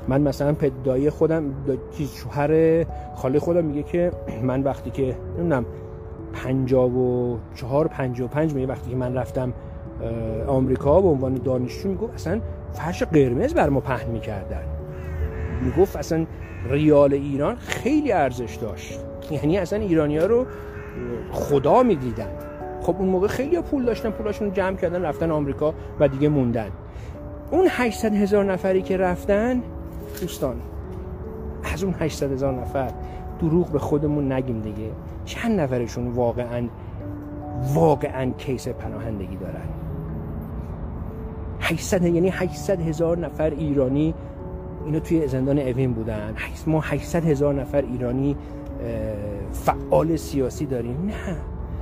من 0.08 0.22
مثلا 0.22 0.54
پدایی 0.54 1.10
خودم 1.10 1.44
شوهر 2.16 2.84
خاله 3.16 3.40
خودم 3.40 3.66
میگه 3.66 3.84
که 3.84 4.12
من 4.50 4.64
وقتی 4.64 4.90
که 4.90 5.16
نمی‌دونم 5.38 5.66
54 6.34 7.88
55 7.88 8.54
میگه 8.54 8.68
وقتی 8.68 8.90
که 8.90 8.96
من 8.96 9.14
رفتم 9.14 9.54
آمریکا 10.48 11.02
به 11.02 11.08
عنوان 11.08 11.34
دانشجو 11.34 11.90
می‌گفت 11.90 12.14
اصلا 12.14 12.42
فرش 12.74 13.04
قرمز 13.04 13.54
بر 13.54 13.70
ما 13.70 13.80
پهن 13.80 14.12
می‌کردن. 14.12 14.77
می‌گفت 15.62 15.96
اصلا 15.96 16.26
ریال 16.70 17.14
ایران 17.14 17.56
خیلی 17.56 18.12
ارزش 18.12 18.56
داشت. 18.56 19.00
یعنی 19.32 19.58
اصلا 19.58 19.80
ایرانی 19.80 20.18
ها 20.18 20.26
رو 20.26 20.46
خدا 21.32 21.84
می‌دیدن. 21.84 22.30
خب 22.82 22.96
اون 23.00 23.10
موقع 23.10 23.28
خیلی 23.28 23.62
پول 23.62 23.86
داشتن 23.86 24.10
پولاشون 24.10 24.54
جمع 24.54 24.76
کردن 24.76 25.02
رفتن 25.02 25.32
آمریکا 25.32 25.74
و 26.00 26.08
دیگه 26.08 26.30
موندن. 26.30 26.70
اون 27.52 27.68
800 27.70 28.14
هزار 28.14 28.46
نفری 28.46 28.82
که 28.82 28.98
رفتن 28.98 29.64
دوستان 30.22 30.56
از 31.74 31.84
اون 31.84 31.96
800 32.00 32.32
هزار 32.32 32.54
نفر 32.54 32.92
دروغ 33.40 33.72
به 33.72 33.80
خودمون 33.80 34.32
نگیم 34.32 34.62
دیگه. 34.62 34.92
چند 35.26 35.60
نفرشون 35.60 36.08
واقعا 36.08 36.68
واقعا 37.74 38.32
کیس 38.38 38.68
پناهندگی 38.68 39.36
دارن؟ 39.36 39.68
800 41.60 42.04
یعنی 42.04 42.30
800 42.30 42.82
هزار 42.82 43.18
نفر 43.18 43.50
ایرانی 43.50 44.14
اینو 44.88 45.00
توی 45.00 45.28
زندان 45.28 45.60
اوین 45.60 45.94
بودن. 45.94 46.34
ما 46.68 46.80
800 46.82 47.26
هزار 47.26 47.54
نفر 47.54 47.82
ایرانی 47.82 48.36
فعال 49.52 50.16
سیاسی 50.16 50.66
داریم. 50.66 51.06
نه. 51.06 51.14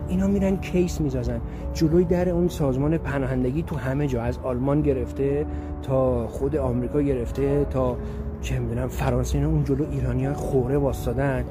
اینا 0.07 0.27
میرن 0.27 0.57
کیس 0.57 1.01
میزازن 1.01 1.41
جلوی 1.73 2.03
در 2.03 2.29
اون 2.29 2.47
سازمان 2.47 2.97
پناهندگی 2.97 3.63
تو 3.63 3.75
همه 3.75 4.07
جا 4.07 4.21
از 4.21 4.37
آلمان 4.43 4.81
گرفته 4.81 5.45
تا 5.83 6.27
خود 6.27 6.55
آمریکا 6.55 7.01
گرفته 7.01 7.65
تا 7.69 7.97
چه 8.41 8.59
می‌دونم 8.59 8.87
فرانسه 8.87 9.37
اینا 9.37 9.49
اون 9.49 9.63
جلو 9.63 9.85
ایرانی 9.91 10.25
ها 10.25 10.33
خوره 10.33 10.77
واسدادن 10.77 11.45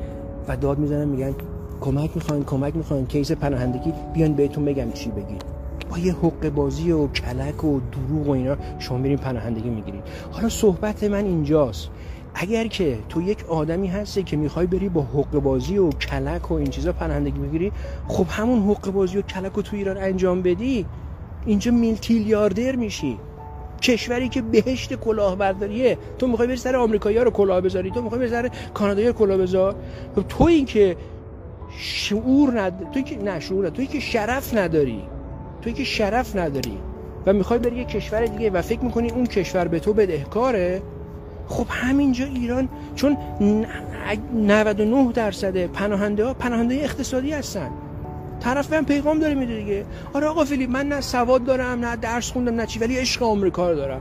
و 0.49 0.57
داد 0.57 0.79
می‌زنن 0.79 1.09
میگن 1.09 1.35
کمک 1.81 2.11
می‌خواین 2.15 2.45
کمک 2.45 2.77
می‌خواین 2.77 3.07
کیس 3.07 3.33
پناهندگی 3.33 3.93
بیان 4.15 4.33
بهتون 4.33 4.65
بگم 4.65 4.91
چی 4.91 5.11
بگید. 5.11 5.54
یه 5.99 6.13
حق 6.13 6.49
بازی 6.49 6.93
و 6.93 7.07
کلک 7.07 7.65
و 7.65 7.81
دروغ 7.93 8.29
و 8.29 8.31
اینا. 8.31 8.57
شما 8.79 8.99
میرین 8.99 9.19
پناهندگی 9.19 9.69
می‌گیرید. 9.71 10.03
حالا 10.33 10.49
صحبت 10.49 11.05
من 11.05 11.25
اینجاست. 11.25 11.89
اگر 12.35 12.67
که 12.67 12.99
تو 13.09 13.23
یک 13.23 13.45
آدمی 13.49 13.87
هستی 13.87 14.23
که 14.23 14.37
می‌خوای 14.37 14.67
بری 14.67 14.89
با 14.89 15.03
حق 15.03 15.31
بازی 15.31 15.79
و 15.79 15.91
کلک 15.91 16.51
و 16.51 16.55
این 16.55 16.67
چیزا 16.67 16.93
پناهندگی 16.93 17.39
بگیری 17.39 17.73
خب 18.09 18.27
همون 18.29 18.71
حق 18.71 18.91
بازی 18.91 19.19
و 19.19 19.23
کلک 19.23 19.53
رو 19.53 19.63
تو 19.63 19.77
ایران 19.77 19.97
انجام 19.97 20.43
بدی 20.43 20.87
اینجا 21.47 21.73
میلتیلیاردر 21.73 22.77
میشی. 22.77 23.19
کشوری 23.83 24.29
که 24.29 24.43
بهشت 24.43 24.95
کلاهبرداریه. 24.95 25.99
تو 26.19 26.27
می‌خوای 26.27 26.49
بری 26.49 26.57
سر 26.57 26.77
آمریکایی‌ها 26.77 27.23
رو 27.23 27.31
کلاه 27.31 27.61
بذاری؟ 27.61 27.91
تو 27.91 28.03
می‌خوای 28.03 28.21
بری 28.21 28.31
سر 28.31 28.51
کانادایی 28.75 29.13
کلاه 29.13 29.39
بذار؟ 29.39 29.75
تو 30.29 30.45
این 30.45 30.65
که 30.65 30.97
شعور 31.79 32.61
ند... 32.61 32.91
تو 32.93 33.01
که 33.01 33.19
نه 33.19 33.41
شعور 33.41 33.67
ند... 33.67 33.89
که 33.89 34.01
شرف 34.01 34.57
نداری. 34.57 35.03
توی 35.65 35.73
که 35.73 35.85
شرف 35.85 36.37
نداری 36.37 36.79
و 37.27 37.33
می‌خوای 37.33 37.59
بری 37.59 37.77
یه 37.77 37.85
کشور 37.85 38.27
دیگه 38.27 38.51
و 38.51 38.63
فکر 38.63 38.81
می‌کنی 38.81 39.11
اون 39.11 39.27
کشور 39.27 39.69
به 39.69 39.81
تو 39.81 39.93
بدهکاره 39.93 40.83
خب 41.49 41.67
همینجا 41.71 42.25
ایران 42.25 42.69
چون 42.95 43.17
99 44.35 45.13
درصد 45.13 45.67
پناهنده 45.67 46.25
ها 46.25 46.35
پناهنده 46.35 46.75
اقتصادی 46.75 47.33
هستن. 47.33 47.71
طرف 48.41 48.73
من 48.73 48.85
پیغام 48.85 49.19
داره 49.19 49.35
میده 49.35 49.57
دیگه. 49.57 49.85
آره 50.13 50.27
آقا 50.27 50.45
فیلیپ 50.45 50.71
من 50.71 50.89
نه 50.89 51.01
سواد 51.01 51.45
دارم 51.45 51.85
نه 51.85 51.97
درس 51.97 52.31
خوندم 52.31 52.55
نه 52.55 52.67
چی 52.67 52.79
ولی 52.79 52.99
عشق 52.99 53.23
آمریکا 53.23 53.71
رو 53.71 53.77
دارم. 53.77 54.01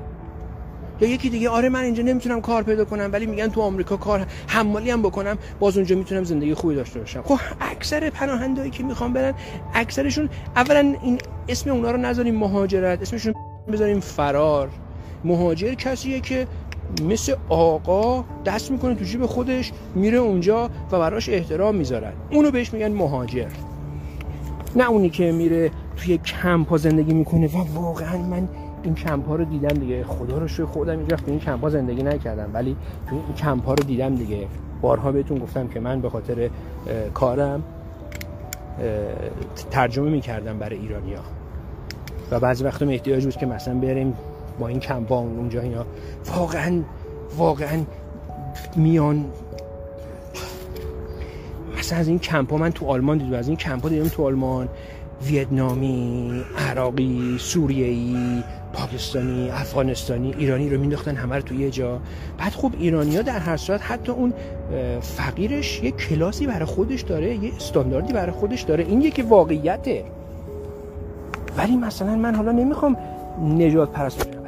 یا 1.01 1.09
یکی 1.09 1.29
دیگه 1.29 1.49
آره 1.49 1.69
من 1.69 1.83
اینجا 1.83 2.03
نمی‌تونم 2.03 2.41
کار 2.41 2.63
پیدا 2.63 2.85
کنم 2.85 3.09
ولی 3.13 3.25
میگن 3.25 3.47
تو 3.47 3.61
آمریکا 3.61 3.97
کار 3.97 4.25
حمالی 4.47 4.91
هم 4.91 5.01
بکنم 5.01 5.37
باز 5.59 5.77
اونجا 5.77 5.95
می‌تونم 5.95 6.23
زندگی 6.23 6.53
خوبی 6.53 6.75
داشته 6.75 6.99
باشم. 6.99 7.21
خب 7.21 7.39
اکثر 7.61 8.09
پناهندهایی 8.09 8.71
که 8.71 8.83
می‌خوام 8.83 9.13
برن 9.13 9.33
اکثرشون 9.73 10.29
اولا 10.55 10.95
این 11.03 11.19
اسم 11.47 11.69
اونا 11.69 11.91
رو 11.91 11.97
نذاریم 11.97 12.35
مهاجرت 12.35 13.01
اسمشون 13.01 13.33
بذاریم 13.73 13.99
فرار. 13.99 14.69
مهاجر 15.23 15.73
کسیه 15.73 16.19
که 16.19 16.47
مثل 17.09 17.35
آقا 17.49 18.25
دست 18.45 18.71
می‌کنه 18.71 18.95
تو 18.95 19.03
جیب 19.03 19.25
خودش 19.25 19.71
میره 19.95 20.17
اونجا 20.17 20.69
و 20.91 20.99
براش 20.99 21.29
احترام 21.29 21.75
می‌ذارن. 21.75 22.13
اونو 22.31 22.51
بهش 22.51 22.73
میگن 22.73 22.91
مهاجر. 22.91 23.49
نه 24.75 24.89
اونی 24.89 25.09
که 25.09 25.31
میره 25.31 25.71
توی 25.97 26.17
کمپ 26.17 26.77
زندگی 26.77 27.13
می‌کنه 27.13 27.47
و 27.47 27.57
واقعا 27.73 28.17
من 28.17 28.47
این 28.83 28.95
کمپ 28.95 29.27
ها 29.27 29.35
رو 29.35 29.45
دیدم 29.45 29.79
دیگه. 29.79 30.03
خدا 30.03 30.37
رو 30.37 30.47
شکر 30.47 30.65
خودم 30.65 30.97
اینجا 30.97 31.15
تو 31.15 31.23
این 31.27 31.39
کمپ 31.39 31.61
ها 31.61 31.69
زندگی 31.69 32.03
نکردم. 32.03 32.49
ولی 32.53 32.75
تو 33.09 33.15
این 33.15 33.35
کمپ 33.35 33.65
ها 33.65 33.73
رو 33.73 33.83
دیدم 33.83 34.15
دیگه. 34.15 34.47
بارها 34.81 35.11
بهتون 35.11 35.39
گفتم 35.39 35.67
که 35.67 35.79
من 35.79 36.01
به 36.01 36.09
خاطر 36.09 36.49
کارم 37.13 37.63
ترجمه 39.71 40.09
می‌کردم 40.09 40.59
برای 40.59 40.77
ایرانیا 40.77 41.19
و 42.31 42.39
بعضی 42.39 42.63
وقتا 42.63 42.85
احتیاج 42.85 43.25
بود 43.25 43.35
که 43.35 43.45
مثلا 43.45 43.73
بریم 43.73 44.13
با 44.59 44.67
این 44.67 44.79
کمپ 44.79 45.09
ها 45.09 45.19
اونجا 45.19 45.61
اینا. 45.61 45.85
واقعا 46.35 46.81
واقعا 47.37 47.79
میان 48.75 49.25
مثلا 51.79 51.99
از 51.99 52.07
این 52.07 52.19
کمپ 52.19 52.51
ها 52.51 52.57
من 52.57 52.71
تو 52.71 52.85
آلمان 52.85 53.17
دیدم. 53.17 53.37
از 53.37 53.47
این 53.47 53.57
کمپ 53.57 53.83
ها 53.83 53.89
دیدم 53.89 54.07
تو 54.07 54.25
آلمان. 54.25 54.69
ویتنامی 55.27 56.43
عراقی 56.69 57.37
سوریه‌ای 57.39 58.43
پاکستانی 58.73 59.49
افغانستانی 59.49 60.33
ایرانی 60.37 60.69
رو 60.69 60.79
مینداختن 60.79 61.15
همه 61.15 61.35
رو 61.35 61.41
توی 61.41 61.57
یه 61.57 61.69
جا. 61.69 61.99
بعد 62.37 62.51
خب 62.51 62.71
ایرانی 62.79 63.15
ها 63.15 63.21
در 63.21 63.39
هر 63.39 63.57
صورت 63.57 63.81
حتی 63.81 64.11
اون 64.11 64.33
فقیرش 65.01 65.83
یه 65.83 65.91
کلاسی 65.91 66.47
برای 66.47 66.65
خودش 66.65 67.01
داره 67.01 67.35
یه 67.35 67.55
استانداردی 67.55 68.13
برای 68.13 68.31
خودش 68.31 68.61
داره. 68.61 68.83
این 68.83 69.01
یکی 69.01 69.21
واقعیته. 69.21 70.03
ولی 71.57 71.77
مثلا 71.77 72.15
من 72.15 72.35
حالا 72.35 72.51
نمی‌خوام 72.51 72.97
نجات 73.43 73.91
پرست 73.91 74.42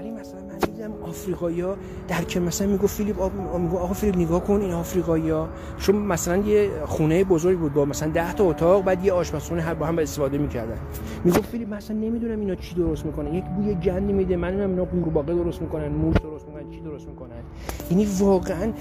آفریقایی 1.15 1.61
ها 1.61 1.75
در 2.07 2.21
که 2.21 2.39
مثلا 2.39 2.67
میگو 2.67 2.87
فیلیپ 2.87 3.15
میگو 3.59 3.77
آقا 3.77 3.93
فیلیپ 3.93 4.17
نگاه 4.17 4.43
کن 4.43 4.61
این 4.61 4.71
آفریقایی 4.71 5.29
ها 5.29 5.47
چون 5.77 5.95
مثلا 5.95 6.37
یه 6.37 6.69
خونه 6.85 7.23
بزرگ 7.23 7.59
بود 7.59 7.73
با 7.73 7.85
مثلا 7.85 8.09
10 8.09 8.33
تا 8.33 8.43
اتاق 8.43 8.83
بعد 8.83 9.05
یه 9.05 9.13
آشپزخونه 9.13 9.61
هر 9.61 9.73
با 9.73 9.85
هم 9.85 9.99
استفاده 9.99 10.37
می‌کردن. 10.37 10.77
میگو 11.23 11.41
فیلیپ 11.41 11.73
مثلا 11.73 11.97
نمی‌دونم 11.97 12.39
اینا 12.39 12.55
چی 12.55 12.75
درست 12.75 13.05
می‌کنن. 13.05 13.33
یک 13.33 13.43
بوی 13.43 13.75
گندی 13.75 14.13
میده. 14.13 14.35
من 14.35 14.47
نمی‌دونم 14.47 14.69
اینا 14.69 14.85
قورباغه 14.85 15.33
درست 15.33 15.61
می‌کنن 15.61 15.87
موش 15.87 16.15
درست 16.15 16.47
می‌کنن 16.47 16.69
چی 16.71 16.81
درست 16.81 17.07
می‌کنن. 17.07 17.43
یعنی 17.91 18.07
واقعا 18.19 18.71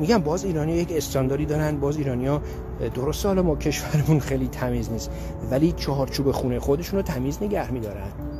میگم 0.00 0.18
باز 0.18 0.44
ایرانی 0.44 0.72
یک 0.72 0.92
استانداری 0.92 1.46
دارن 1.46 1.76
باز 1.76 1.96
ایرانیا 1.96 2.42
درست 2.94 3.26
حالا 3.26 3.42
ما 3.42 3.56
کشورمون 3.56 4.20
خیلی 4.20 4.48
تمیز 4.48 4.92
نیست. 4.92 5.10
ولی 5.50 5.72
چهارچوب 5.72 6.30
خونه 6.30 6.58
خودشون 6.58 6.98
رو 6.98 7.02
تمیز 7.02 7.42
نگه 7.42 7.70
میدارن. 7.72 8.37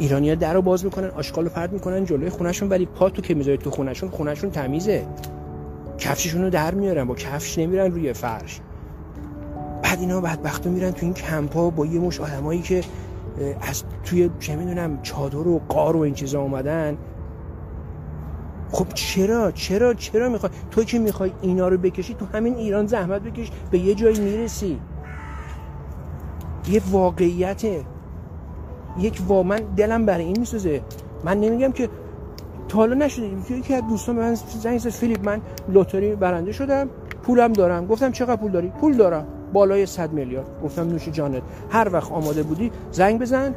ایرانیا 0.00 0.34
در 0.34 0.54
رو 0.54 0.62
باز 0.62 0.84
می‌کنن 0.84 1.08
آشغال 1.08 1.44
رو 1.44 1.50
پرت 1.50 1.72
می‌کنن 1.72 2.04
جلوی 2.04 2.28
خونشون 2.28 2.68
ولی 2.68 2.86
پا 2.86 3.10
تو 3.10 3.22
که 3.22 3.34
می‌ذاری 3.34 3.58
تو 3.58 3.70
خونشون 3.70 4.10
خونشون 4.10 4.50
تمیزه. 4.50 5.06
کفششون 5.98 6.42
رو 6.42 6.50
در 6.50 6.74
میارن 6.74 7.04
با 7.04 7.14
کفش 7.14 7.58
نمیرن 7.58 7.92
روی 7.92 8.12
فرش. 8.12 8.60
بعد 9.82 10.00
اینا 10.00 10.20
بدبختو 10.20 10.70
میرن 10.70 10.90
تو 10.90 11.06
این 11.06 11.14
کمپا 11.14 11.70
با 11.70 11.86
یه 11.86 12.00
مش 12.00 12.20
آدمایی 12.20 12.62
که 12.62 12.84
از 13.60 13.82
توی 14.04 14.30
چه 14.40 14.56
می‌دونم 14.56 15.02
چادر 15.02 15.48
و 15.48 15.60
قار 15.68 15.96
و 15.96 16.00
این 16.00 16.14
چیزا 16.14 16.40
اومدن. 16.40 16.96
خب 18.70 18.86
چرا؟ 18.94 19.50
چرا؟ 19.50 19.94
چرا 19.94 20.28
می‌خوای؟ 20.28 20.52
تو 20.70 20.84
که 20.84 20.98
می‌خوای 20.98 21.32
اینا 21.42 21.68
رو 21.68 21.78
بکشی 21.78 22.14
تو 22.14 22.26
همین 22.26 22.54
ایران 22.54 22.86
زحمت 22.86 23.22
بکش 23.22 23.50
به 23.70 23.78
یه 23.78 23.94
جایی 23.94 24.20
می‌رسی. 24.20 24.80
یه 26.68 26.82
واقعیته. 26.90 27.84
یک 29.00 29.20
وا 29.28 29.42
من 29.42 29.60
دلم 29.76 30.06
برای 30.06 30.24
این 30.24 30.38
میسوزه. 30.38 30.80
من 31.24 31.40
نمیگم 31.40 31.72
که 31.72 31.88
تا 32.68 32.78
حالا 32.78 32.94
نشده. 32.94 33.30
یکی 33.50 33.74
از 33.74 33.82
دوستان 33.88 34.16
من 34.16 34.34
زنگ 34.34 34.78
زد 34.78 34.88
فیلیپ 34.90 35.24
من 35.28 35.40
لottery 35.74 36.16
برنده 36.20 36.52
شدم. 36.52 36.88
پولم 37.22 37.52
دارم. 37.52 37.86
گفتم 37.86 38.12
چقدر 38.12 38.36
پول 38.36 38.50
داری؟ 38.50 38.72
پول 38.80 38.96
دارم. 38.96 39.26
بالای 39.52 39.86
100 39.86 40.12
میلیارد. 40.12 40.46
گفتم 40.64 40.88
نوش 40.88 41.08
جانت 41.08 41.42
هر 41.70 41.88
وقت 41.92 42.12
آماده 42.12 42.42
بودی 42.42 42.70
زنگ 42.90 43.20
بزن. 43.20 43.54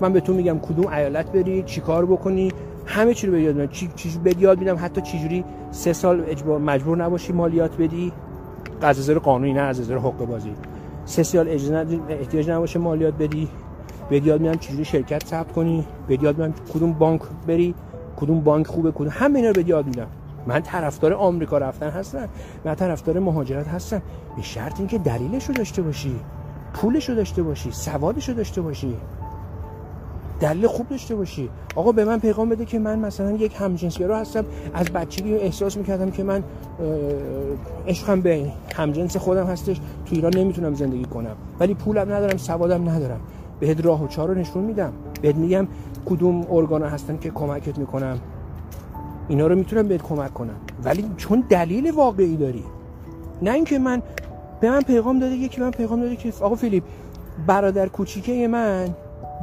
من 0.00 0.12
به 0.12 0.20
تو 0.20 0.34
میگم 0.34 0.58
کدوم 0.58 0.86
ایالت 0.86 1.32
بری 1.32 1.62
چیکار 1.62 2.06
بکنی. 2.06 2.52
همه 2.86 3.14
چی 3.14 3.26
رو 3.26 3.32
به 3.32 3.42
یاد 3.42 3.70
چی 3.70 3.90
چیز 3.96 4.18
به 4.18 4.34
یاد 4.38 4.58
میدم. 4.58 4.76
حتی 4.80 5.00
چجوری 5.00 5.44
سه 5.70 5.92
سال 5.92 6.24
اجبار 6.28 6.58
مجبور 6.58 6.96
نباشی 6.96 7.32
مالیات 7.32 7.76
بدی. 7.76 8.12
از 8.82 8.98
نظر 8.98 9.18
قانونی 9.18 9.52
نه 9.52 9.60
از 9.60 9.80
نظر 9.80 9.96
حقوق 9.96 10.28
بازی. 10.28 10.52
سه 11.04 11.22
سال 11.22 11.48
احتیاج 12.08 12.50
نباشه 12.50 12.78
مالیات 12.78 13.14
بدی. 13.14 13.48
به 14.10 14.26
یاد 14.26 14.40
میدم 14.40 14.54
چجوری 14.54 14.84
شرکت 14.84 15.26
ثبت 15.26 15.52
کنی 15.52 15.86
به 16.08 16.18
یاد 16.22 16.38
میدم 16.38 16.54
کدوم 16.74 16.92
بانک 16.92 17.20
بری 17.46 17.74
کدوم 18.16 18.40
بانک 18.40 18.66
خوبه 18.66 18.92
کدوم 18.92 19.08
همه 19.10 19.38
اینا 19.38 19.48
رو 19.48 19.54
به 19.54 19.68
یاد 19.68 19.86
میدم. 19.86 20.06
من 20.46 20.60
طرفدار 20.60 21.12
آمریکا 21.12 21.58
رفتن 21.58 21.90
هستم 21.90 22.28
من 22.64 22.74
طرفدار 22.74 23.18
مهاجرت 23.18 23.68
هستم. 23.68 24.02
به 24.36 24.42
شرط 24.42 24.78
اینکه 24.78 24.98
دلیلش 24.98 25.44
رو 25.44 25.54
داشته 25.54 25.82
باشی 25.82 26.16
پولش 26.74 27.08
رو 27.08 27.14
داشته 27.14 27.42
باشی 27.42 27.70
سوادش 27.70 28.28
رو 28.28 28.34
داشته 28.34 28.60
باشی 28.60 28.96
دلیل 30.40 30.66
خوب 30.66 30.88
داشته 30.88 31.14
باشی. 31.14 31.48
آقا 31.76 31.92
به 31.92 32.04
من 32.04 32.18
پیغام 32.18 32.48
بده 32.48 32.64
که 32.64 32.78
من 32.78 32.98
مثلا 32.98 33.32
یک 33.32 33.56
همجنسگرا 33.58 34.18
هستم. 34.18 34.44
از 34.74 34.86
بچگی 34.86 35.34
احساس 35.34 35.76
می‌کردم 35.76 36.10
که 36.10 36.22
من 36.22 36.42
عشقم 37.88 38.20
به 38.20 38.46
همجنس 38.74 39.16
خودم 39.16 39.46
هستش. 39.46 39.76
تو 39.76 40.14
ایران 40.14 40.34
نمی‌تونم 40.36 40.74
زندگی 40.74 41.04
کنم. 41.04 41.36
ولی 41.60 41.74
پولم 41.74 42.12
ندارم 42.12 42.36
سوادم 42.36 42.88
ندارم. 42.88 43.20
بهت 43.60 43.84
راه 43.84 44.04
و 44.04 44.06
چارو 44.06 44.34
نشون 44.34 44.64
میدم. 44.64 44.92
بهت 45.22 45.36
میگم 45.36 45.66
کدوم 46.06 46.46
ارگانا 46.50 46.86
هستن 46.86 47.16
که 47.16 47.30
کمکت 47.30 47.78
می‌کنم 47.78 48.18
اینا 49.28 49.46
رو 49.46 49.56
می‌تونم 49.56 49.88
بهت 49.88 50.02
کمک 50.02 50.34
کنم. 50.34 50.56
ولی 50.84 51.10
چون 51.16 51.44
دلیل 51.48 51.90
واقعی 51.90 52.36
داری. 52.36 52.64
نه 53.42 53.50
اینکه 53.52 53.78
من 53.78 54.02
به 54.60 54.70
من 54.70 54.80
پیغام 54.80 55.18
داده 55.18 55.34
یکی 55.34 55.60
من 55.60 55.70
پیغام 55.70 56.00
داده 56.00 56.16
که 56.16 56.32
آقا 56.40 56.54
فیلیپ 56.54 56.84
برادر 57.46 57.88
کوچیکه 57.88 58.48
من 58.48 58.88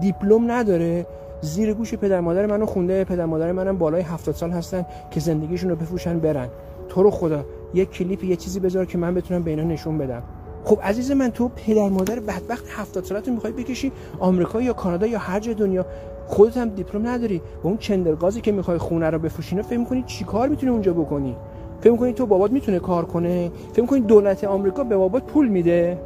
دیپلم 0.02 0.52
نداره. 0.52 1.06
زیر 1.42 1.74
گوش 1.74 1.94
پدر 1.94 2.20
مادر 2.20 2.46
منو 2.46 2.66
خونده. 2.66 3.04
پدر 3.04 3.26
مادر 3.26 3.52
منم 3.52 3.78
بالای 3.78 4.02
70 4.02 4.36
سال 4.36 4.52
هستن 4.52 4.86
که 5.12 5.20
زندگیشون 5.20 5.70
رو 5.70 5.76
بفروشن 5.76 6.20
برن. 6.20 6.48
تو 6.90 7.04
رو 7.04 7.12
خدا 7.12 7.46
یک 7.74 7.92
کلیپ 7.92 8.24
یه 8.24 8.36
چیزی 8.36 8.60
بذار 8.60 8.86
که 8.86 8.98
من 8.98 9.14
بتونم 9.14 9.44
به 9.44 9.52
اینا 9.52 9.64
نشون 9.64 9.98
بدم. 9.98 10.24
خب 10.66 10.80
عزیز 10.84 11.12
من 11.12 11.32
تو 11.32 11.48
پدر 11.56 11.90
مادر 11.90 12.20
بدبخت 12.20 12.66
70 12.70 13.04
سالت 13.04 13.28
رو 13.28 13.34
می‌خوای 13.34 13.54
بکشی 13.54 13.92
آمریکا 14.20 14.62
یا 14.62 14.74
کانادا 14.74 15.08
یا 15.08 15.20
هر 15.20 15.40
جای 15.40 15.54
دنیا. 15.54 15.86
خودت 16.28 16.58
هم 16.58 16.70
دیپلم 16.70 17.08
نداری. 17.08 17.42
با 17.64 17.70
اون 17.70 17.78
چندرگازی 17.78 18.42
که 18.42 18.52
می‌خوای 18.52 18.78
خونه 18.78 19.10
رو 19.10 19.20
بفروشی 19.20 19.62
فکر 19.62 19.78
می‌کنی 19.78 20.04
چیکار 20.08 20.48
می‌تونی 20.48 20.72
اونجا 20.72 20.94
بکنی؟ 20.94 21.36
فکر 21.82 21.92
می‌کنی 21.92 22.14
تو 22.14 22.26
بابات 22.26 22.52
می‌تونه 22.52 22.80
کار 22.80 23.06
کنه؟ 23.06 23.52
فکر 23.72 23.82
می‌کنی 23.82 24.00
دولت 24.00 24.44
آمریکا 24.44 24.84
به 24.84 24.98
بابات 24.98 25.24
پول 25.24 25.48
میده؟ 25.48 25.98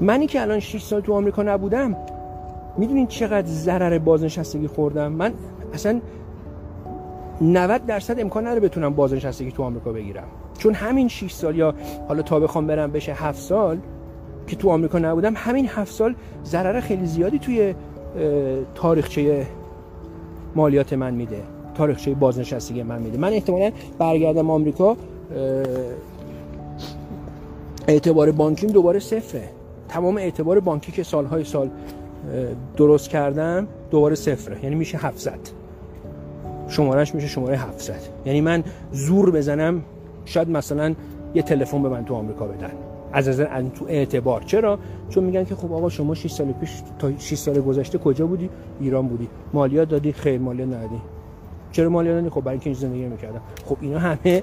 منی 0.00 0.26
که 0.26 0.42
الان 0.42 0.60
6 0.60 0.82
سال 0.82 1.00
تو 1.00 1.12
آمریکا 1.12 1.42
نبودم 1.42 1.96
می‌دونین 2.76 3.06
چقدر 3.06 3.46
ضرر 3.46 3.98
بازنشستگی 3.98 4.66
خوردم؟ 4.66 5.12
من 5.12 5.32
اصلا 5.74 6.00
90 7.40 7.86
درصد 7.86 8.20
امکان 8.20 8.46
نداره 8.46 8.60
بتونم 8.60 8.94
بازنشستگی 8.94 9.52
تو 9.52 9.62
آمریکا 9.62 9.92
بگیرم. 9.92 10.24
چون 10.58 10.74
همین 10.74 11.08
6 11.08 11.32
سال 11.32 11.56
یا 11.56 11.74
حالا 12.08 12.22
تا 12.22 12.40
بخوام 12.40 12.66
برم 12.66 12.92
بشه 12.92 13.12
7 13.12 13.40
سال 13.40 13.78
که 14.46 14.56
تو 14.56 14.70
آمریکا 14.70 14.98
نبودم 14.98 15.34
همین 15.36 15.66
7 15.66 15.92
سال 15.92 16.14
ضرر 16.44 16.80
خیلی 16.80 17.06
زیادی 17.06 17.38
توی 17.38 17.74
تاریخچه 18.74 19.46
مالیات 20.54 20.92
من 20.92 21.14
میده 21.14 21.42
تاریخچه 21.74 22.14
بازنشستگی 22.14 22.82
من 22.82 23.02
میده. 23.02 23.18
من 23.18 23.32
احتمالا 23.32 23.70
برگردم 23.98 24.50
آمریکا 24.50 24.96
اعتبار 27.88 28.32
بانکیم 28.32 28.70
دوباره 28.70 28.98
صفره. 28.98 29.48
تمام 29.88 30.16
اعتبار 30.16 30.60
بانکی 30.60 30.92
که 30.92 31.02
سالهای 31.02 31.44
سال 31.44 31.70
درست 32.76 33.08
کردم 33.10 33.66
دوباره 33.90 34.14
صفره. 34.14 34.64
یعنی 34.64 34.76
میشه 34.76 34.98
700 34.98 35.38
شمارش 36.68 37.14
میشه 37.14 37.26
شماره 37.26 37.56
700 37.56 37.94
یعنی 38.24 38.40
من 38.40 38.64
زور 38.92 39.30
بزنم 39.30 39.82
شاید 40.24 40.50
مثلا 40.50 40.94
یه 41.34 41.42
تلفن 41.42 41.82
به 41.82 41.88
من 41.88 42.04
تو 42.04 42.14
آمریکا 42.14 42.46
بدن. 42.46 42.70
از 43.12 43.28
از 43.28 43.40
تو 43.74 43.84
اعتبار. 43.88 44.42
چرا؟ 44.42 44.78
چون 45.08 45.24
میگن 45.24 45.44
که 45.44 45.54
خب 45.54 45.72
آقا 45.72 45.88
شما 45.88 46.14
6 46.14 46.30
سال 46.30 46.52
پیش 46.52 46.82
تا 46.98 47.18
6 47.18 47.34
سال 47.34 47.60
گذشته 47.60 47.98
کجا 47.98 48.26
بودی؟ 48.26 48.50
ایران 48.80 49.08
بودی. 49.08 49.28
مالیات 49.52 49.88
دادی 49.88 50.12
خیر 50.12 50.40
مالیات 50.40 50.68
ندادی. 50.68 51.00
چرا 51.72 51.88
مالیات 51.88 52.16
دادی 52.16 52.30
خب 52.30 52.40
برای 52.40 52.58
اینکه 52.64 52.80
زندگی 52.80 53.04
می‌کردم. 53.04 53.40
خب 53.64 53.76
اینا 53.80 53.98
همه 53.98 54.42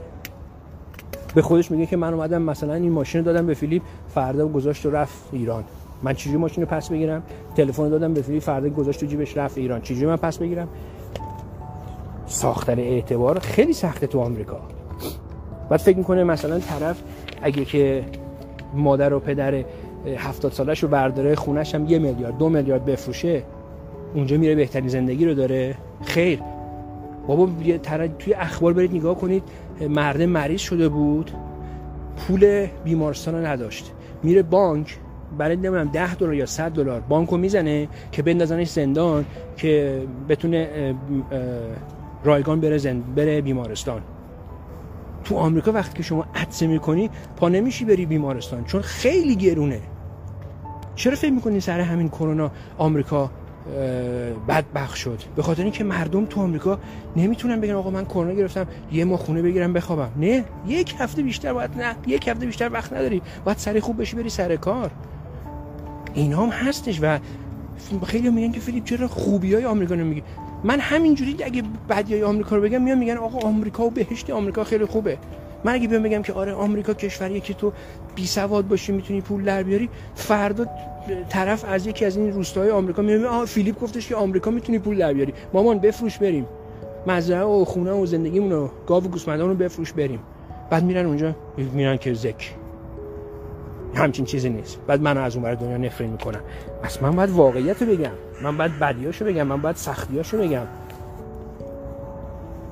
به 1.36 1.42
خودش 1.42 1.72
میگه 1.72 1.86
که 1.86 1.98
من 1.98 2.14
اومدم 2.14 2.42
مثلا 2.42 2.74
این 2.74 2.92
ماشین 2.92 3.22
دادم 3.22 3.48
به 3.48 3.54
فیلیپ 3.54 3.82
فردا 4.08 4.48
گذاشت 4.48 4.86
و 4.86 4.92
رفت 4.92 5.30
ایران. 5.32 5.64
من 6.04 6.14
چجوری 6.14 6.38
ماشین 6.38 6.64
رو 6.64 6.70
پس 6.70 6.90
بگیرم؟ 6.90 7.24
تلفن 7.56 7.90
دادم 7.90 8.14
به 8.14 8.22
فیلیپ 8.22 8.42
فردا 8.42 8.70
گذاشت 8.70 9.00
تو 9.00 9.06
جیبش 9.06 9.38
رفت 9.38 9.58
ایران. 9.58 9.82
چجوری 9.82 10.06
من 10.06 10.16
پس 10.16 10.38
بگیرم؟ 10.38 10.68
ساختن 12.26 12.80
اعتبار 12.80 13.40
خیلی 13.40 13.74
سخته 13.74 14.08
تو 14.08 14.20
آمریکا. 14.20 14.62
بعد 15.70 15.80
فکر 15.80 15.98
می‌کنه 15.98 16.24
مثلا 16.24 16.60
طرف 16.60 17.02
اگه 17.42 17.66
که 17.66 18.04
مادر 18.74 19.14
و 19.14 19.20
پدر 19.20 19.64
هفتاد 20.18 20.52
سالش 20.52 20.84
رو 20.84 20.90
برداره 20.90 21.36
خونش 21.36 21.76
هم 21.76 21.86
یه 21.86 22.00
میلیارد 22.00 22.38
دو 22.38 22.50
میلیارد 22.50 22.86
بفروشه 22.86 23.44
اونجا 24.14 24.38
میره 24.38 24.56
بهترین 24.56 24.88
زندگی 24.88 25.26
رو 25.26 25.34
داره. 25.34 25.76
خیر. 26.06 26.40
بابا 27.28 27.50
توی 28.20 28.34
اخبار 28.34 28.74
برید 28.74 28.96
نگاه 28.96 29.16
کنید 29.16 29.44
مرد 29.90 30.22
مریض 30.22 30.62
شده 30.62 30.90
بود 30.90 31.32
پول 32.18 32.68
بیمارستان 32.84 33.46
نداشت. 33.46 33.92
میره 34.24 34.44
بانک 34.44 34.98
برای 35.38 35.56
نمی‌دونم 35.56 35.90
10 35.94 36.16
دلار 36.16 36.34
یا 36.34 36.46
100 36.46 36.72
دلار 36.72 37.00
بانکو 37.00 37.38
می‌زنه 37.38 37.88
که 38.12 38.22
بندازنش 38.22 38.70
زندان 38.70 39.26
که 39.58 40.02
بتونه 40.30 40.96
رایگان 42.26 42.62
بره 42.62 42.78
زند 42.78 43.16
بره 43.16 43.42
بیمارستان. 43.42 44.02
تو 45.24 45.36
آمریکا 45.36 45.72
وقتی 45.72 45.98
که 45.98 46.04
شما 46.04 46.26
عطسه 46.36 46.68
می‌کنی 46.68 47.10
پا 47.38 47.50
نمیشی 47.50 47.86
بری 47.86 48.06
بیمارستان 48.06 48.64
چون 48.64 48.82
خیلی 48.82 49.36
گرونه. 49.36 49.82
چرا 50.96 51.16
فکر 51.16 51.32
می‌کنی 51.32 51.60
سر 51.60 51.80
همین 51.80 52.10
کرونا 52.10 52.52
آمریکا 52.78 53.32
بدبخ 54.48 54.96
شد؟ 54.96 55.20
به 55.36 55.44
خاطر 55.44 55.64
اینکه 55.64 55.84
مردم 55.84 56.26
تو 56.26 56.42
آمریکا 56.42 56.80
نمی‌تونن 57.16 57.62
بگن 57.62 57.74
آقا 57.74 57.90
من 57.90 58.06
کرونا 58.06 58.34
گرفتم 58.34 58.68
یه 58.92 59.06
ما 59.06 59.18
خونه 59.18 59.42
بگیرم 59.42 59.74
بخوابم. 59.74 60.10
نه 60.18 60.44
یک 60.68 60.96
هفته 61.00 61.22
بیشتر 61.22 61.54
باید 61.54 61.70
نه 61.78 61.96
یک 62.08 62.28
هفته 62.28 62.46
بیشتر 62.46 62.70
وقت 62.74 62.94
نداری. 62.94 63.22
باید 63.46 63.58
سر 63.58 63.80
خوب 63.80 64.02
بشی 64.02 64.16
بری 64.16 64.30
سر 64.30 64.56
کار. 64.56 64.92
اینا 66.14 66.38
هم 66.38 66.50
هستش 66.50 67.00
و 67.02 67.20
خیلی 68.06 68.30
میگن 68.30 68.52
که 68.52 68.60
فیلیپ 68.60 68.84
چرا 68.84 69.08
خوبی 69.08 69.54
های 69.54 69.66
آمریکا 69.66 69.96
نمیگی 69.96 70.24
من 70.66 70.80
همینجوری 70.80 71.38
اگه 71.44 71.64
بدیای 71.90 72.24
آمریکا 72.24 72.56
رو 72.56 72.62
بگم 72.62 72.82
میان 72.82 72.98
میگن 72.98 73.18
آقا 73.18 73.48
آمریکا 73.48 73.86
و 73.86 73.90
بهشت 73.90 74.30
آمریکا 74.30 74.64
خیلی 74.64 74.86
خوبه. 74.86 75.18
من 75.64 75.74
اگه 75.74 75.88
بیام 75.88 76.04
بگم 76.04 76.22
که 76.22 76.34
آره 76.34 76.54
آمریکا 76.54 76.94
کشوریه 76.94 77.40
که 77.40 77.54
تو 77.54 77.72
بی 78.16 78.26
سواد 78.26 78.68
باشی 78.68 78.92
می‌تونی 78.92 79.22
پول 79.22 79.44
در 79.44 79.64
بیاری 79.64 79.90
فردا 80.16 80.66
طرف 81.30 81.66
از 81.68 81.88
یکی 81.88 82.06
از 82.06 82.18
این 82.18 82.34
روستاهای 82.34 82.72
آمریکا 82.72 83.02
میگه 83.02 83.28
آ 83.28 83.46
فیلیپ 83.46 83.80
گفتش 83.80 84.08
که 84.08 84.16
آمریکا 84.16 84.52
می‌تونی 84.52 84.80
پول 84.80 84.98
در 84.98 85.14
بیاری. 85.14 85.34
مامان 85.54 85.80
بفروش 85.80 86.18
بریم. 86.18 86.46
مزرعه 87.08 87.44
و 87.44 87.66
خونه 87.66 87.92
و 87.92 88.06
زندگیمون 88.06 88.52
رو 88.52 88.70
گاو 88.88 89.04
و 89.04 89.08
گوسفندان 89.08 89.50
رو 89.50 89.56
بفروش 89.56 89.94
بریم. 89.94 90.20
بعد 90.70 90.84
میرن 90.84 91.06
اونجا 91.06 91.36
میرن 91.58 91.98
که 91.98 92.14
زک. 92.14 92.56
همچین 93.96 94.26
چیزی 94.26 94.50
نیست. 94.50 94.78
بعد 94.88 95.02
منو 95.02 95.22
از 95.22 95.36
اون 95.36 95.54
دنیا 95.54 95.78
نفرین 95.78 96.10
می‌کنن 96.10 96.40
پس 96.84 97.04
من 97.04 97.16
باید 97.16 97.30
واقعیت 97.30 97.82
رو 97.82 97.88
بگم. 97.88 98.12
من 98.44 98.58
باید 98.58 98.80
بدیاشو 98.80 99.26
بگم. 99.26 99.48
من 99.48 99.62
باید 99.62 99.76
سختیاشو 99.76 100.38
بگم. 100.38 100.68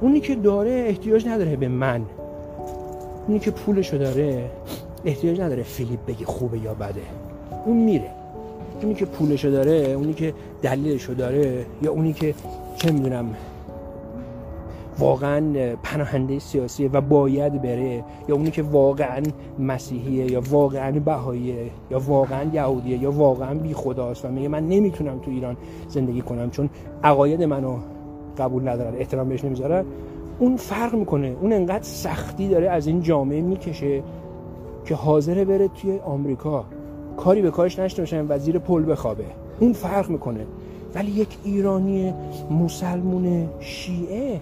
اونی 0.01 0.19
که 0.19 0.35
داره 0.35 0.85
احتیاج 0.87 1.27
نداره 1.27 1.55
به 1.55 1.67
من. 1.67 2.01
اونی 3.27 3.39
که 3.39 3.51
پولشو 3.51 3.97
داره 3.97 4.51
احتیاج 5.05 5.41
نداره 5.41 5.63
فیلیپ 5.63 6.05
بگه 6.07 6.25
خوبه 6.25 6.59
یا 6.59 6.73
بده. 6.73 7.01
اون 7.65 7.77
میره. 7.77 8.09
اونی 8.81 8.95
که 8.95 9.05
پولشو 9.05 9.49
داره 9.49 9.71
اونی 9.71 10.13
که 10.13 10.33
دلیلشو 10.61 11.13
داره 11.13 11.65
یا 11.81 11.91
اونی 11.91 12.13
که 12.13 12.35
چه 12.77 12.91
می‌دونم 12.91 13.35
واقعا 14.99 15.75
پناهنده 15.83 16.39
سیاسیه 16.39 16.89
و 16.89 17.01
باید 17.01 17.61
بره 17.61 18.03
یا 18.27 18.35
اونی 18.35 18.51
که 18.51 18.61
واقعا 18.61 19.23
مسیحیه 19.59 20.31
یا 20.31 20.41
واقعا 20.49 20.99
بهاییه 20.99 21.71
یا 21.91 21.99
واقعا 21.99 22.49
یهودیه 22.53 22.97
یا 22.97 23.11
واقعا 23.11 23.53
بی 23.53 23.73
خداست 23.73 24.25
و 24.25 24.27
میگه 24.27 24.47
من 24.47 24.67
نمی‌تونم 24.67 25.19
تو 25.19 25.31
ایران 25.31 25.57
زندگی 25.87 26.21
کنم 26.21 26.49
چون 26.49 26.69
عقاید 27.03 27.43
منو 27.43 27.77
قبول 28.37 28.67
ندارن 28.67 28.95
احترام 28.95 29.29
بهش 29.29 29.45
نمی‌ذارن 29.45 29.85
اون 30.39 30.57
فرق 30.57 30.95
می‌کنه 30.95 31.35
اون 31.41 31.53
انقدر 31.53 31.83
سختی 31.83 32.49
داره 32.49 32.69
از 32.69 32.87
این 32.87 33.01
جامعه 33.01 33.41
می‌کشه 33.41 34.03
که 34.85 34.95
حاضره 34.95 35.45
بره 35.45 35.67
توی 35.67 35.99
آمریکا. 35.99 36.65
کاری 37.17 37.41
به 37.41 37.51
کارش 37.51 37.79
نشته 37.79 38.01
باشن 38.01 38.25
وزیر 38.29 38.59
پل 38.59 38.91
بخوابه. 38.91 39.25
اون 39.59 39.73
فرق 39.73 40.09
می‌کنه. 40.09 40.45
ولی 40.95 41.11
یک 41.11 41.37
ایرانی 41.43 42.13
مسلمون 42.51 43.49
شیعه 43.59 44.41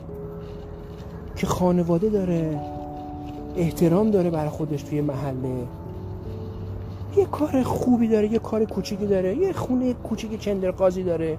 که 1.41 1.47
خانواده 1.47 2.10
داره 2.10 2.60
احترام 3.56 4.12
داره 4.12 4.30
برای 4.30 4.49
خودش 4.49 4.84
توی 4.84 5.01
محله. 5.01 5.67
یه 7.17 7.25
کار 7.25 7.63
خوبی 7.63 8.08
داره 8.08 8.27
یه 8.27 8.39
کار 8.39 8.65
کوچیکی 8.65 9.06
داره 9.06 9.36
یه 9.36 9.54
خونه 9.54 9.93
کوچیک 9.93 10.39
چندرقازی 10.39 11.04
داره. 11.04 11.38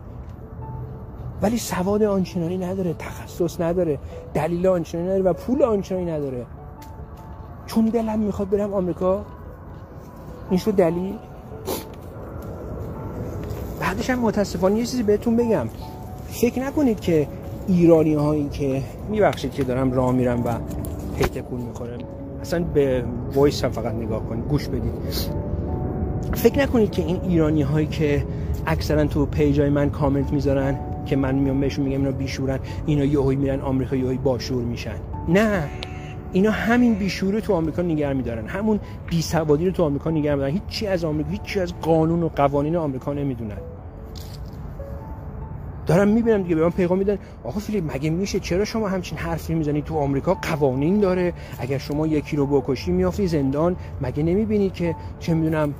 ولی 1.42 1.58
سواد 1.58 2.02
آنچنانی 2.02 2.58
نداره 2.58 2.94
تخصص 2.98 3.60
نداره 3.60 3.98
دلیل 4.34 4.66
آنچنانی 4.66 5.06
نداره 5.06 5.22
و 5.22 5.32
پول 5.32 5.62
آنچنانی 5.62 6.04
نداره. 6.04 6.46
چون 7.66 7.84
دلم 7.84 8.18
می‌خواد 8.18 8.50
برم 8.50 8.74
آمریکا. 8.74 9.24
این 10.50 10.58
شد 10.58 10.70
دلیل. 10.70 11.14
بعدش 13.80 14.10
هم 14.10 14.18
متاسفانه 14.18 14.78
یه 14.78 14.86
چیزی 14.86 15.02
بهتون 15.02 15.36
بگم. 15.36 15.68
فکر 16.28 16.62
نکنید 16.62 17.00
که 17.00 17.28
ایرانی 17.68 18.14
هایی 18.14 18.48
که 18.48 18.82
میبخشید 19.10 19.52
که 19.52 19.64
دارم 19.64 19.92
راه 19.92 20.12
میرم 20.12 20.44
و 20.44 20.54
هی 21.18 21.30
تکون 21.30 21.60
می‌خورم 21.60 21.98
اصلا 22.40 22.64
به 22.74 23.04
voice 23.34 23.64
م 23.64 23.70
فقط 23.70 23.94
نگاه 23.94 24.26
کنید 24.28 24.44
گوش 24.44 24.68
بدید. 24.68 24.92
فکر 26.34 26.62
نکنید 26.62 26.90
که 26.90 27.02
این 27.02 27.20
ایرانی 27.28 27.62
هایی 27.62 27.86
که 27.86 28.24
اکثرا 28.66 29.04
تو 29.04 29.26
پیجای 29.26 29.70
من 29.70 29.90
کامنت 29.90 30.32
می‌ذارن 30.32 30.78
که 31.06 31.16
من 31.16 31.34
میام 31.34 31.60
بهشون 31.60 31.84
میگم 31.84 31.98
اینا 31.98 32.10
بیشورن 32.10 32.58
اینا 32.86 33.04
یهویی 33.04 33.36
میرن 33.36 33.60
آمریکا 33.60 33.96
یهویی 33.96 34.18
باشور 34.18 34.62
میشن. 34.62 34.96
نه 35.28 35.62
اینا 36.32 36.50
همین 36.50 36.94
بیشوره 36.94 37.40
تو 37.40 37.52
آمریکا 37.52 37.82
نگه 37.82 38.12
میدارن. 38.12 38.46
همون 38.46 38.80
بیسوادی 39.10 39.66
رو 39.66 39.72
تو 39.72 39.82
آمریکا 39.82 40.10
نگه 40.10 40.34
میدارن. 40.34 40.52
هیچی 40.52 40.86
از 40.86 41.04
آمریکا 41.04 41.30
هیچی 41.30 41.60
از 41.60 41.72
قانون 41.82 42.22
و 42.22 42.28
قوانین 42.28 42.76
آمریکا 42.76 43.12
نمی‌دونن. 43.12 43.56
دارم 45.86 46.08
می‌بینم 46.08 46.42
دیگه 46.42 46.54
به 46.54 46.62
من 46.62 46.70
پیغام 46.70 46.98
میدن. 46.98 47.18
آقا 47.44 47.60
فیلیپ 47.60 47.94
مگه 47.94 48.10
میشه؟ 48.10 48.40
چرا 48.40 48.64
شما 48.64 48.88
همچین 48.88 49.18
حرفی 49.18 49.54
می‌زنی 49.54 49.82
تو 49.82 49.98
آمریکا؟ 49.98 50.34
قوانین 50.34 51.00
داره. 51.00 51.32
اگر 51.58 51.78
شما 51.78 52.06
یکی 52.06 52.36
رو 52.36 52.46
بکشی 52.46 52.92
میافتی 52.92 53.26
زندان. 53.26 53.76
مگه 54.02 54.22
نمی‌بینی 54.22 54.70
که 54.70 54.96
چه 55.18 55.34
می‌دونم 55.34 55.74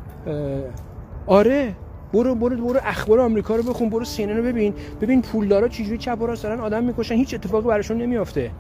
آره 1.27 1.73
برو 2.13 2.35
برو 2.35 2.57
برو 2.57 2.81
اخبار 2.85 3.21
آمریکا 3.21 3.57
رو 3.57 3.63
بخون 3.63 3.89
برو 3.89 4.05
سینن 4.05 4.37
رو 4.37 4.43
ببین. 4.43 4.75
ببین 5.01 5.23
پولدارا 5.23 5.69
چجوری 5.69 5.99
چپ 5.99 6.19
و 6.21 6.27
راست 6.27 6.43
دارن 6.43 6.61
آدم 6.61 6.85
می‌کشن. 6.85 7.15
هیچ 7.15 7.35
اتفاقی 7.35 7.69
براشون 7.69 7.97
نمیافته. 7.97 8.51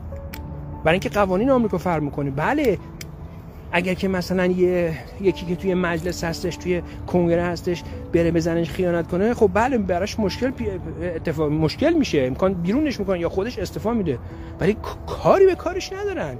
برای 0.84 0.94
اینکه 0.94 1.08
قوانین 1.08 1.50
آمریکا 1.50 1.78
فرق 1.78 2.02
می‌کنه. 2.02 2.30
بله 2.30 2.78
اگر 3.72 3.94
که 3.94 4.08
مثلا 4.08 4.46
یه 4.46 4.92
یکی 5.20 5.46
که 5.46 5.56
توی 5.56 5.74
مجلس 5.74 6.24
هستش 6.24 6.56
توی 6.56 6.82
کنگره 7.06 7.42
هستش 7.42 7.82
بره 8.12 8.30
بزنش 8.30 8.70
خیانت 8.70 9.08
کنه 9.08 9.34
خب 9.34 9.50
بله 9.54 9.78
براش 9.78 10.20
مشکل 10.20 10.52
اتفاق 11.02 11.50
مشکل 11.50 11.92
میشه. 11.92 12.18
امکان 12.18 12.54
بیرونش 12.54 13.00
می‌کنه 13.00 13.18
یا 13.18 13.28
خودش 13.28 13.58
استفا 13.58 13.92
میده. 13.92 14.18
ولی 14.60 14.76
کاری 15.06 15.46
به 15.46 15.54
کارش 15.54 15.92
ندارن. 15.92 16.36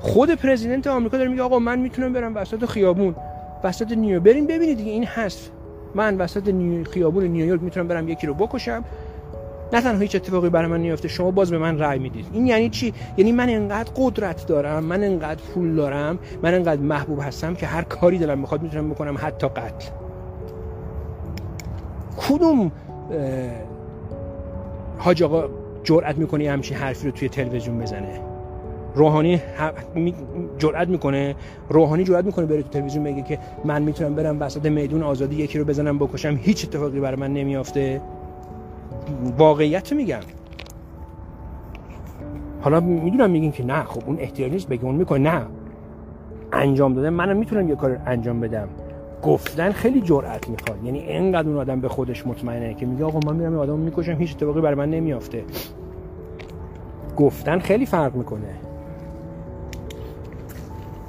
خود 0.00 0.30
پرزیدنت 0.30 0.86
آمریکا 0.86 1.16
داره 1.16 1.30
میگه 1.30 1.42
آقا 1.42 1.58
من 1.58 1.78
می‌تونم 1.78 2.12
برم 2.12 2.36
وسط 2.36 2.64
خیابون 2.64 3.14
وسط 3.64 3.92
نیو 3.92 4.20
بریم 4.20 4.46
ببینید 4.46 4.76
دیگه 4.76 4.90
این 4.90 5.04
هست 5.04 5.50
من 5.94 6.16
وسط 6.16 6.48
نیو 6.48 6.84
خیابون 6.84 7.24
نیویورک 7.24 7.62
می‌تونم 7.62 7.88
برم 7.88 8.08
یکی 8.08 8.26
رو 8.26 8.34
بکشم. 8.34 8.84
نه 9.72 9.80
تنها 9.80 10.00
هیچ 10.00 10.16
اتفاقی 10.16 10.48
برای 10.48 10.70
من 10.70 10.80
نیافته 10.80 11.08
شما 11.08 11.30
باز 11.30 11.50
به 11.50 11.58
من 11.58 11.78
رأی 11.78 11.98
می‌دید. 11.98 12.26
این 12.32 12.46
یعنی 12.46 12.70
چی؟ 12.70 12.94
یعنی 13.16 13.32
من 13.32 13.48
انقدر 13.48 13.90
قدرت 13.96 14.46
دارم 14.46 14.84
من 14.84 15.04
انقدر 15.04 15.40
پول 15.54 15.74
دارم 15.74 16.18
من 16.42 16.54
انقدر 16.54 16.80
محبوب 16.80 17.18
هستم 17.22 17.54
که 17.54 17.66
هر 17.66 17.82
کاری 17.82 18.18
دلم 18.18 18.38
می‌خواد 18.38 18.62
می‌تونم 18.62 18.90
بکنم 18.90 19.16
حتی 19.18 19.48
قتل. 19.48 19.90
کدوم 22.16 22.72
حاج 24.98 25.22
آقا 25.22 25.44
جرأت 25.84 26.18
می‌کنه 26.18 26.50
همچین 26.50 26.76
حرفی 26.76 27.06
رو 27.06 27.12
توی 27.12 27.28
تلویزیون 27.28 27.78
بزنه؟ 27.78 28.20
روحانی 28.94 29.40
جرأت 30.58 30.88
می‌کنه؟ 30.88 31.34
روحانی 31.68 32.04
جرأت 32.04 32.24
می‌کنه 32.24 32.46
بره 32.46 32.62
تو 32.62 32.68
تلویزیون 32.68 33.04
بگه 33.04 33.22
که 33.22 33.38
من 33.64 33.82
می‌تونم 33.82 34.14
برم 34.14 34.40
وسط 34.40 34.66
میدون 34.66 35.02
آزادی 35.02 35.36
یکی 35.36 35.58
رو 35.58 35.64
بزنم 35.64 35.98
بکشم؟ 35.98 36.38
هیچ 36.42 36.64
اتفاقی 36.64 37.00
برای 37.00 37.16
من 37.16 37.32
نمیافته. 37.32 38.00
واقعیت 39.38 39.92
میگم. 39.92 40.20
حالا 42.60 42.80
می‌دونم 42.80 43.30
میگین 43.30 43.52
که 43.52 43.64
نه 43.64 43.82
خب 43.82 44.02
اون 44.06 44.18
احتیاج 44.18 44.52
نیست 44.52 44.68
بگه 44.68 44.84
اون 44.84 44.94
می‌کنه 44.94 45.30
نه. 45.30 45.42
انجام 46.52 46.94
داده 46.94 47.10
منم 47.10 47.36
می‌تونم 47.36 47.68
یه 47.68 47.74
کار 47.74 48.00
انجام 48.06 48.40
بدم. 48.40 48.68
گفتن 49.22 49.72
خیلی 49.72 50.00
جرأت 50.00 50.48
می‌خواد. 50.48 50.84
یعنی 50.84 50.98
اینقدر 50.98 51.48
اون 51.48 51.58
آدم 51.58 51.80
به 51.80 51.88
خودش 51.88 52.26
مطمئنه 52.26 52.74
که 52.74 52.86
میگه 52.86 53.04
آقا 53.04 53.32
من 53.32 53.36
میرم 53.36 53.58
آدم 53.58 53.78
می‌کشم 53.78 54.12
هیچ 54.12 54.34
اتفاقی 54.34 54.60
برای 54.60 54.74
من 54.74 54.90
نمیافته. 54.90 55.44
گفتن 57.16 57.58
خیلی 57.58 57.86
فرق 57.86 58.14
می‌کنه. 58.14 58.54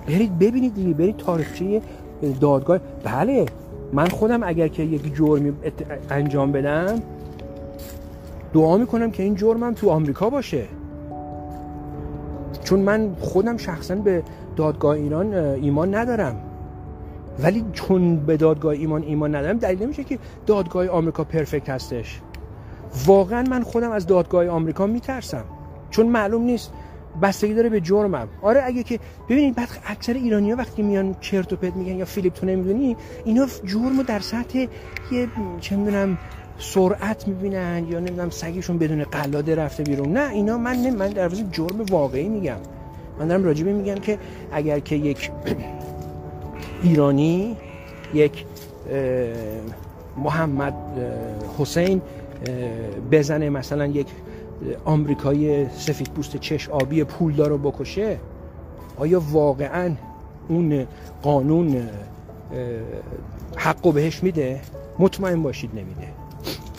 برید 0.08 0.40
ببینید 0.40 0.74
دیگه 0.74 0.94
برید 0.94 1.18
تاریخچه 1.18 1.82
دادگاه. 2.42 2.80
بله 3.04 3.46
من 3.94 4.08
خودم 4.08 4.44
اگر 4.44 4.68
که 4.68 4.84
یک 4.84 5.16
جرمی 5.16 5.54
انجام 6.10 6.52
بدم 6.52 6.96
دعا 8.54 8.78
می‌کنم 8.78 9.12
که 9.12 9.24
این 9.24 9.36
جرمم 9.36 9.74
تو 9.74 9.90
آمریکا 9.90 10.30
باشه. 10.30 10.66
چون 12.64 12.80
من 12.80 13.16
خودم 13.20 13.58
شخصا 13.58 13.96
به 13.96 14.24
دادگاه 14.56 14.92
ایران 14.92 15.34
ایمان 15.34 15.96
ندارم. 15.96 16.42
ولی 17.40 17.66
چون 17.74 18.16
به 18.16 18.38
دادگاه 18.38 18.74
ایمان 18.74 19.04
ایمان 19.04 19.36
ندارم 19.36 19.58
دلیل 19.58 19.84
نمیشه 19.84 20.04
که 20.04 20.20
دادگاه 20.46 20.88
آمریکا 20.88 21.24
پرفکت 21.24 21.70
هستش. 21.70 22.22
واقعا 23.06 23.44
من 23.50 23.64
خودم 23.64 23.92
از 23.92 24.08
دادگاه 24.08 24.48
آمریکا 24.48 24.88
میترسم. 24.88 25.44
چون 25.90 26.06
معلوم 26.06 26.42
نیست 26.42 26.72
بستگی 27.22 27.54
داره 27.54 27.70
به 27.70 27.82
جرمم. 27.82 28.28
آره 28.42 28.62
اگه 28.66 28.84
که 28.84 29.00
ببینید 29.30 29.56
بعد 29.56 29.68
اکثر 29.86 30.18
ها 30.18 30.56
وقتی 30.56 30.82
میان 30.82 31.16
چرت 31.20 31.54
و 31.54 31.56
پرت 31.56 31.76
میگن 31.76 31.96
یا 31.96 32.06
فیلیپ 32.06 32.34
تو 32.34 32.46
نمی‌دونی 32.46 32.98
اینا 33.26 33.48
جرم 33.66 34.02
در 34.02 34.20
سطح 34.20 34.68
یه 35.12 35.28
چه 35.60 35.76
می‌دونم 35.76 36.18
سرعت 36.60 37.28
می‌بینن 37.28 37.88
یا 37.90 38.00
نمی‌دونم 38.00 38.30
سگشون 38.30 38.78
بدون 38.78 39.04
قلاده 39.04 39.56
رفته 39.56 39.84
بیرون. 39.84 40.18
نه 40.18 40.32
اینا 40.32 40.58
من 40.58 40.76
نه 40.76 40.92
من 40.92 41.10
در 41.10 41.30
جرم 41.30 41.86
واقعی 41.90 42.30
میگم. 42.30 42.58
من 43.20 43.28
دارم 43.28 43.44
راجبه 43.44 43.74
میگم 43.74 43.96
که 43.96 44.20
اگر 44.52 44.80
که 44.80 44.96
یک 44.96 45.32
ایرانی 46.84 47.58
یک 48.14 48.46
محمد 50.18 50.74
حسین 51.58 52.02
بزنه 53.12 53.50
مثلا 53.50 53.86
یک 53.86 54.08
آمریکایی 54.86 55.70
سفید 55.70 56.10
پوست 56.10 56.38
چش 56.38 56.70
آبی 56.70 57.04
پولدار 57.04 57.50
رو 57.50 57.58
بکشه 57.58 58.18
آیا 58.98 59.22
واقعا 59.32 59.92
اون 60.48 60.88
قانون 61.22 61.90
حقو 63.56 63.92
بهش 63.92 64.24
میده؟ 64.24 64.60
مطمئن 65.00 65.44
باشید 65.44 65.70
نمیده. 65.74 66.23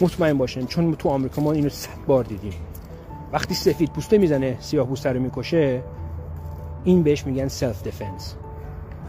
مطمئن 0.00 0.38
باشین 0.38 0.66
چون 0.66 0.94
تو 0.94 1.08
آمریکا 1.08 1.42
ما 1.42 1.52
اینو 1.52 1.68
صد 1.68 2.04
بار 2.06 2.24
دیدیم. 2.24 2.52
وقتی 3.32 3.54
سفید 3.54 3.92
پوسته 3.92 4.18
می‌زنه 4.18 4.56
سیاه 4.60 4.86
پوسته 4.86 5.12
رو 5.12 5.20
می‌کشه 5.20 5.82
این 6.84 7.02
بهش 7.02 7.26
میگن 7.26 7.48
self 7.48 7.82
defense 7.82 8.34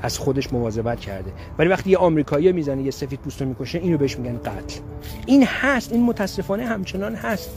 از 0.02 0.18
خودش 0.18 0.54
مواظبت 0.54 1.00
کرده. 1.00 1.32
ولی 1.58 1.70
وقتی 1.70 1.90
یه 1.90 1.98
آمریکایی 1.98 2.52
می‌زنه 2.52 2.84
یه 2.84 2.92
سفید 2.92 3.20
پوست 3.20 3.42
رو 3.42 3.48
می‌کشه 3.48 3.80
اینو 3.80 3.98
بهش 3.98 4.18
میگن 4.18 4.38
قتل. 4.38 4.80
این 5.26 5.46
هست 5.46 5.92
این 5.92 6.04
متاسفانه 6.06 6.66
همچنان 6.66 7.16
هست. 7.16 7.50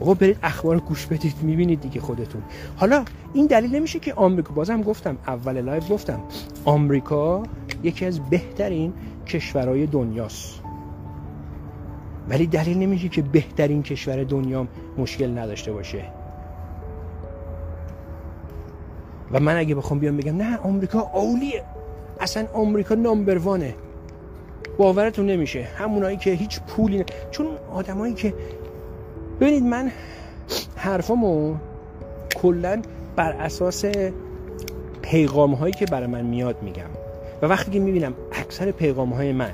بابا 0.00 0.14
برید 0.14 0.38
اخبار 0.42 0.80
گوش 0.80 1.06
بدید 1.06 1.34
می‌بینید 1.42 1.80
دیگه 1.80 2.00
خودتون. 2.00 2.42
حالا 2.76 3.04
این 3.32 3.46
دلیل 3.46 3.74
نمیشه 3.74 3.98
که 3.98 4.14
آمریکا 4.14 4.54
بازم 4.54 4.82
گفتم 4.82 5.16
اول 5.26 5.60
live 5.60 5.82
گفتم. 5.82 6.20
آمریکا 6.64 7.42
یکی 7.82 8.06
از 8.06 8.20
بهترین 8.30 8.92
کشورهای 9.26 9.86
دنیاست. 9.86 10.63
ولی 12.28 12.46
دلیل 12.46 12.78
نمیشه 12.78 13.08
که 13.08 13.22
بهترین 13.22 13.82
کشور 13.82 14.24
دنیا 14.24 14.66
مشکل 14.98 15.38
نداشته 15.38 15.72
باشه. 15.72 16.04
و 19.32 19.40
من 19.40 19.56
اگه 19.56 19.74
بخوام 19.74 19.98
بیام 19.98 20.16
بگم 20.16 20.36
نه 20.36 20.56
آمریکا 20.56 21.00
اولیه 21.00 21.62
اصلا 22.20 22.46
آمریکا 22.52 22.94
نامبر 22.94 23.38
وانه. 23.38 23.74
باورتون 24.78 25.26
نمیشه. 25.26 25.62
همونایی 25.62 26.16
که 26.16 26.30
هیچ 26.30 26.60
پولی 26.60 26.98
نه. 26.98 27.04
چون 27.30 27.46
آدمایی 27.72 28.14
که 28.14 28.34
ببینید 29.40 29.62
من 29.62 29.90
حرفامو 30.76 31.54
کلا 32.36 32.82
بر 33.16 33.32
اساس 33.32 33.84
پیغام 35.02 35.54
هایی 35.54 35.72
که 35.72 35.86
برای 35.86 36.06
من 36.06 36.24
میاد 36.24 36.62
میگم. 36.62 36.90
و 37.42 37.46
وقتی 37.46 37.70
که 37.70 37.80
می‌بینم 37.80 38.14
اکثر 38.32 38.70
پیغام 38.70 39.12
های 39.12 39.32
من 39.32 39.52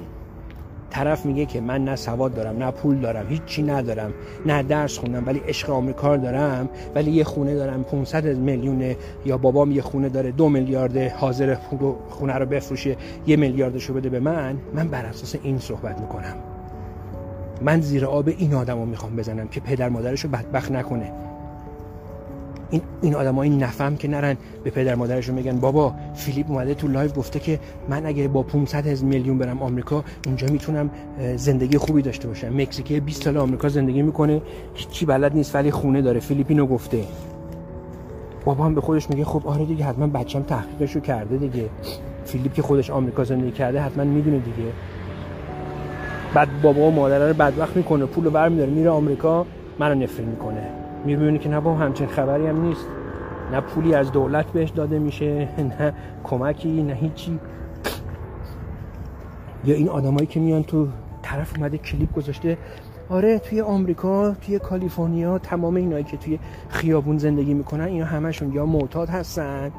طرف 0.91 1.27
میگه 1.27 1.47
که 1.47 1.61
من 1.61 1.85
نه 1.85 1.97
سواد 1.97 2.35
دارم 2.35 2.63
نه 2.63 2.71
پول 2.71 2.97
دارم 2.97 3.27
هیچی 3.29 3.63
ندارم 3.63 4.13
نه 4.47 4.63
درس 4.63 4.99
خوندم 4.99 5.27
ولی 5.27 5.39
عشق 5.49 5.71
آمریکا 5.71 6.17
دارم 6.17 6.69
ولی 6.95 7.11
یه 7.11 7.25
خونه 7.25 7.55
دارم 7.55 7.83
500 7.83 8.27
میلیون 8.27 8.97
یا 9.27 9.39
بابام 9.39 9.73
یه 9.73 9.83
خونه 9.83 10.09
داره 10.09 10.31
دو 10.31 10.49
میلیارد 10.49 10.97
حاضر 10.97 11.57
خونه 12.09 12.33
رو 12.33 12.47
بفروشه 12.47 12.97
یه 13.27 13.37
میلیاردشو 13.37 13.95
بده 13.95 14.09
به 14.09 14.21
من 14.21 14.57
من 14.75 14.89
بر 14.89 15.05
اساس 15.07 15.37
این 15.43 15.59
صحبت 15.59 16.01
می‌کنم. 16.01 16.35
من 17.63 17.81
زیر 17.81 18.07
آب 18.07 18.29
این 18.29 18.55
آدم 18.55 18.79
رو 18.79 18.87
می‌خوام 18.87 19.17
بزنم 19.17 19.49
که 19.49 19.61
پدر 19.61 19.89
مادرش 19.89 20.21
رو 20.21 20.31
بدبخت 20.31 20.73
نکنه. 20.73 21.13
این 22.71 22.83
این 23.03 23.15
آدمای 23.15 23.51
نفهم 23.51 23.97
که 23.97 24.09
نرن 24.09 24.37
به 24.65 24.71
پدر 24.71 24.95
مادرشون 24.95 25.35
میگن 25.35 25.61
بابا 25.61 25.95
فیلیپ 26.15 26.51
اومده 26.51 26.75
تو 26.75 26.89
live 26.89 27.11
گفته 27.11 27.41
که 27.41 27.61
من 27.89 28.07
اگه 28.07 28.29
با 28.29 28.43
500 28.43 28.87
هزار 28.87 29.09
میلیون 29.09 29.39
برم 29.39 29.63
آمریکا 29.63 30.05
اونجا 30.27 30.47
می‌تونم 30.53 30.91
زندگی 31.37 31.79
خوبی 31.79 32.03
داشته 32.03 32.29
باشم. 32.29 32.61
مکزیکی 32.61 33.01
20 33.01 33.23
سال 33.23 33.37
آمریکا 33.37 33.69
زندگی 33.69 34.03
می‌کنه 34.03 34.43
چی 34.91 35.07
بلد 35.07 35.35
نیست 35.35 35.55
ولی 35.55 35.71
خونه 35.71 36.03
داره 36.03 36.21
فیلیپینو 36.21 36.67
گفته. 36.67 37.05
بابا 38.45 38.65
هم 38.65 38.75
به 38.75 38.81
خودش 38.81 39.11
میگه 39.11 39.25
خب 39.25 39.43
آره 39.47 39.65
دیگه 39.65 39.85
حتما 39.85 40.07
بچم 40.07 40.43
تحقیقشو 40.43 41.01
کرده 41.01 41.37
دیگه. 41.37 41.69
فیلیپ 42.25 42.55
که 42.55 42.63
خودش 42.63 42.91
آمریکا 42.91 43.25
زندگی 43.25 43.51
کرده 43.51 43.81
حتما 43.81 44.05
می‌دونه 44.05 44.39
دیگه. 44.39 44.69
بعد 46.35 46.49
بابا 46.63 46.81
و 46.81 46.91
مادر 46.91 47.29
رو 47.29 47.35
بدبخت 47.35 47.77
می‌کنه 47.77 48.07
پول 48.07 48.25
رو 48.25 48.31
برمیداره 48.31 48.71
میره 48.71 48.91
آمریکا 48.91 49.47
منو 49.79 49.95
نفرین 49.95 50.29
می‌کنه. 50.29 50.80
می‌بینی 51.05 51.39
که 51.39 51.49
نه 51.49 51.61
با 51.61 51.75
همچین 51.75 52.07
خبری 52.07 52.47
هم 52.47 52.63
نیست. 52.63 52.87
نه 53.53 53.61
پولی 53.61 53.95
از 53.95 54.13
دولت 54.13 54.47
بهش 54.47 54.71
داده 54.71 54.99
میشه 54.99 55.49
نه 55.59 55.95
کمکی 56.25 56.83
نه 56.83 56.95
هیچی. 56.95 57.39
یا 59.65 59.75
این 59.75 59.89
آدمایی 59.89 60.27
که 60.27 60.41
میان 60.41 60.63
تو 60.63 60.89
طرف 61.23 61.57
اومده 61.57 61.79
کلیپ 61.79 62.13
گذاشته 62.13 62.59
آره 63.09 63.39
توی 63.39 63.61
آمریکا 63.61 64.35
توی 64.35 64.59
کالیفرنیا 64.59 65.39
تمام 65.39 65.75
اینایی 65.75 66.05
که 66.05 66.17
توی 66.17 66.39
خیابون 66.69 67.19
زندگی 67.19 67.55
می‌کنن 67.55 67.85
اینا 67.85 68.07
همشون 68.07 68.53
یا 68.53 68.67
معتاد 68.67 69.09
هستن 69.09 69.71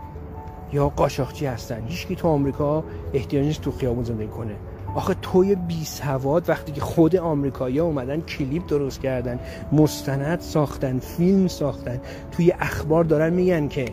یا 0.74 0.90
قاشاقچی 0.90 1.46
هستن. 1.46 1.82
هیچکی 1.88 2.16
تو 2.16 2.28
آمریکا 2.28 2.84
احتیاج 3.14 3.60
تو 3.60 3.72
خیابون 3.72 4.04
زندگی 4.04 4.28
کنه. 4.28 4.56
آخه 4.96 5.16
توی 5.22 5.56
بی 5.56 5.86
سواد 5.86 6.50
وقتی 6.50 6.72
که 6.72 6.82
خود 6.82 7.16
آمریکایی 7.16 7.80
اومدن 7.80 8.22
کلیپ 8.22 8.68
درست 8.68 9.02
کردن 9.02 9.40
مستند 9.72 10.40
ساختن 10.40 11.00
فیلم 11.00 11.48
ساختن 11.48 12.02
توی 12.32 12.54
اخبار 12.60 13.04
دارن 13.04 13.34
میگن 13.34 13.68
که 13.68 13.86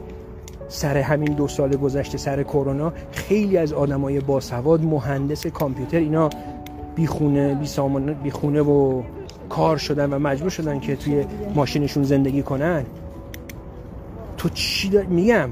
سر 0.68 0.96
همین 0.96 1.32
دو 1.32 1.48
سال 1.48 1.76
گذشته 1.76 2.18
سر 2.18 2.42
کرونا 2.42 2.92
خیلی 3.12 3.56
از 3.56 3.72
آدمای 3.72 4.20
باسواد 4.20 4.84
مهندس 4.84 5.46
کامپیوتر 5.46 5.98
اینا 5.98 6.30
بیخونه 6.96 7.54
بی 7.54 7.66
سامان 7.66 8.12
بیخونه 8.12 8.60
و 8.60 9.02
کار 9.48 9.76
شدن 9.76 10.12
و 10.12 10.18
مجبور 10.18 10.50
شدن 10.50 10.80
که 10.80 10.96
توی 10.96 11.24
ماشینشون 11.54 12.02
زندگی 12.02 12.42
کنن. 12.42 12.84
تو 14.36 14.48
چی 14.48 14.88
دار... 14.88 15.04
میگم 15.04 15.50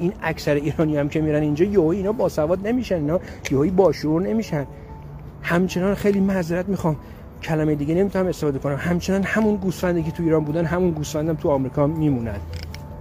این 0.00 0.12
اکثر 0.22 0.54
ایرانی 0.54 0.96
هم 0.96 1.08
که 1.08 1.20
میرن 1.20 1.42
اینجا 1.42 1.64
یهو 1.64 1.86
اینا 1.86 2.12
باسواد 2.12 2.66
نمیشن 2.66 2.94
اینا 2.94 3.20
یهو 3.50 3.70
باشعور 3.70 4.22
نمیشن. 4.22 4.66
همچنان 5.42 5.94
خیلی 5.94 6.20
معذرت 6.20 6.68
می‌خوام. 6.68 6.96
کلمه 7.42 7.74
دیگه 7.74 7.94
نمی‌تونم 7.94 8.26
استفاده 8.26 8.58
کنم. 8.58 8.76
همچنان 8.76 9.22
همون 9.22 9.56
گوسفندی 9.56 10.02
که 10.02 10.10
تو 10.10 10.22
ایران 10.22 10.44
بودن 10.44 10.64
همون 10.64 10.90
گوسفندم 10.90 11.34
تو 11.34 11.50
آمریکا 11.50 11.86
میمونن. 11.86 12.38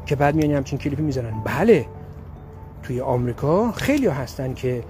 که 0.06 0.15
بعد 0.15 0.36
میانی 0.36 0.54
همچین 0.54 0.80
کلیپی 0.80 1.01
می‌زنن. 1.01 1.32
بله. 1.45 1.86
توی 2.84 3.01
آمریکا 3.01 3.71
خیلی 3.71 4.08
هستن 4.08 4.54
که 4.54 4.84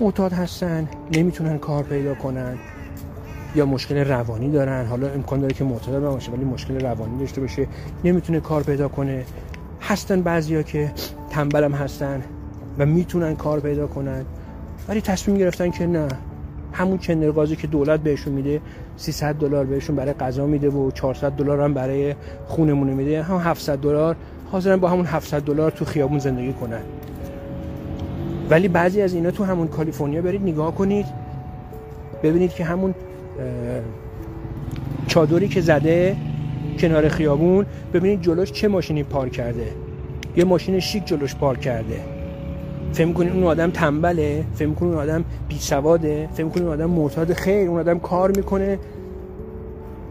معتاد 0.00 0.32
هستن 0.32 0.88
نمی‌تونن 1.12 1.58
کار 1.58 1.82
پیدا 1.82 2.14
کنن 2.14 2.58
یا 3.54 3.66
مشکل 3.66 3.96
روانی 3.96 4.50
دارن. 4.50 4.86
حالا 4.86 5.08
امکان 5.08 5.40
داره 5.40 5.54
که 5.54 5.64
معتاد 5.64 6.02
باشه 6.02 6.32
ولی 6.32 6.44
مشکل 6.44 6.80
روانی 6.80 7.18
داشته 7.18 7.40
باشه. 7.40 7.66
نمی‌تونه 8.04 8.40
کار 8.40 8.62
پیدا 8.62 8.88
کنه. 8.88 9.24
هستن 9.80 10.22
بعضیا 10.22 10.62
که 10.62 10.92
تنبلم 11.30 11.72
هستن 11.74 12.22
و 12.78 12.86
می‌تونن 12.86 13.36
کار 13.36 13.60
پیدا 13.60 13.86
کنن. 13.86 14.24
ولی 14.88 15.00
تصمیم 15.00 15.38
گرفتن 15.38 15.70
که 15.70 15.86
نه. 15.86 16.08
همون 16.74 16.98
چندرغازی 16.98 17.56
که 17.56 17.66
دولت 17.66 18.00
بهشون 18.00 18.32
میده 18.32 18.60
300 18.96 19.34
دلار 19.34 19.64
بهشون 19.64 19.96
برای 19.96 20.12
غذا 20.12 20.46
میده 20.46 20.70
و 20.70 20.90
400 20.90 21.32
دلار 21.32 21.60
هم 21.60 21.74
برای 21.74 22.14
خونمون 22.46 22.88
میده. 22.88 23.22
هم 23.22 23.36
700 23.36 23.78
دلار 23.78 24.16
حاضرن 24.52 24.76
با 24.76 24.88
همون 24.88 25.06
700 25.06 25.42
دلار 25.42 25.70
تو 25.70 25.84
خیابون 25.84 26.18
زندگی 26.18 26.52
کنن. 26.52 26.80
ولی 28.50 28.68
بعضی 28.68 29.02
از 29.02 29.14
اینا 29.14 29.30
تو 29.30 29.44
همون 29.44 29.68
کالیفرنیا 29.68 30.22
برید 30.22 30.42
نگاه 30.42 30.74
کنید. 30.74 31.06
ببینید 32.22 32.54
که 32.54 32.64
همون 32.64 32.94
چادری 35.06 35.48
که 35.48 35.60
زده 35.60 36.16
کنار 36.78 37.08
خیابون 37.08 37.66
ببینید 37.92 38.22
جلوش 38.22 38.52
چه 38.52 38.68
ماشینی 38.68 39.02
پارک 39.02 39.32
کرده. 39.32 39.66
یه 40.36 40.44
ماشین 40.44 40.80
شیک 40.80 41.06
جلوش 41.06 41.34
پارک 41.34 41.60
کرده. 41.60 42.00
فهم 42.94 43.12
کنید 43.12 43.32
اون 43.32 43.44
آدم 43.44 43.70
تنبله؟ 43.70 44.44
فهم 44.54 44.74
کنید 44.74 44.92
اون 44.92 45.02
آدم 45.02 45.24
بی 45.48 45.58
سواده 45.58 46.28
فهم 46.34 46.50
کنید 46.50 46.62
اون 46.62 46.72
آدم 46.72 46.90
معتاد؟ 46.90 47.32
خیر 47.32 47.68
اون 47.68 47.80
آدم 47.80 47.98
کار 47.98 48.30
می‌کنه. 48.36 48.78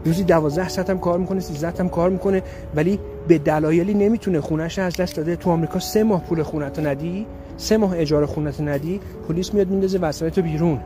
روزی 0.04 0.24
دوازده 0.24 0.68
ساعت 0.68 0.90
هم 0.90 0.98
کار 0.98 1.18
می‌کنه 1.18 1.40
13 1.40 1.80
هم 1.80 1.88
کار 1.88 2.10
می‌کنه 2.10 2.42
ولی 2.74 2.98
به 3.28 3.38
دلایلی 3.38 3.94
نمی‌تونه. 3.94 4.40
خونش 4.40 4.78
از 4.78 4.96
دست 4.96 5.16
داده. 5.16 5.36
تو 5.36 5.50
آمریکا 5.50 5.78
سه 5.78 6.04
ماه 6.04 6.24
پول 6.24 6.42
خونت 6.42 6.78
ندی. 6.78 7.26
سه 7.56 7.76
ماه 7.76 7.98
اجاره 7.98 8.26
خونت 8.26 8.60
ندی. 8.60 9.00
پلیس 9.28 9.54
میاد 9.54 9.68
میندازه 9.68 9.98
وسایل 9.98 10.32
بیرون. 10.32 10.80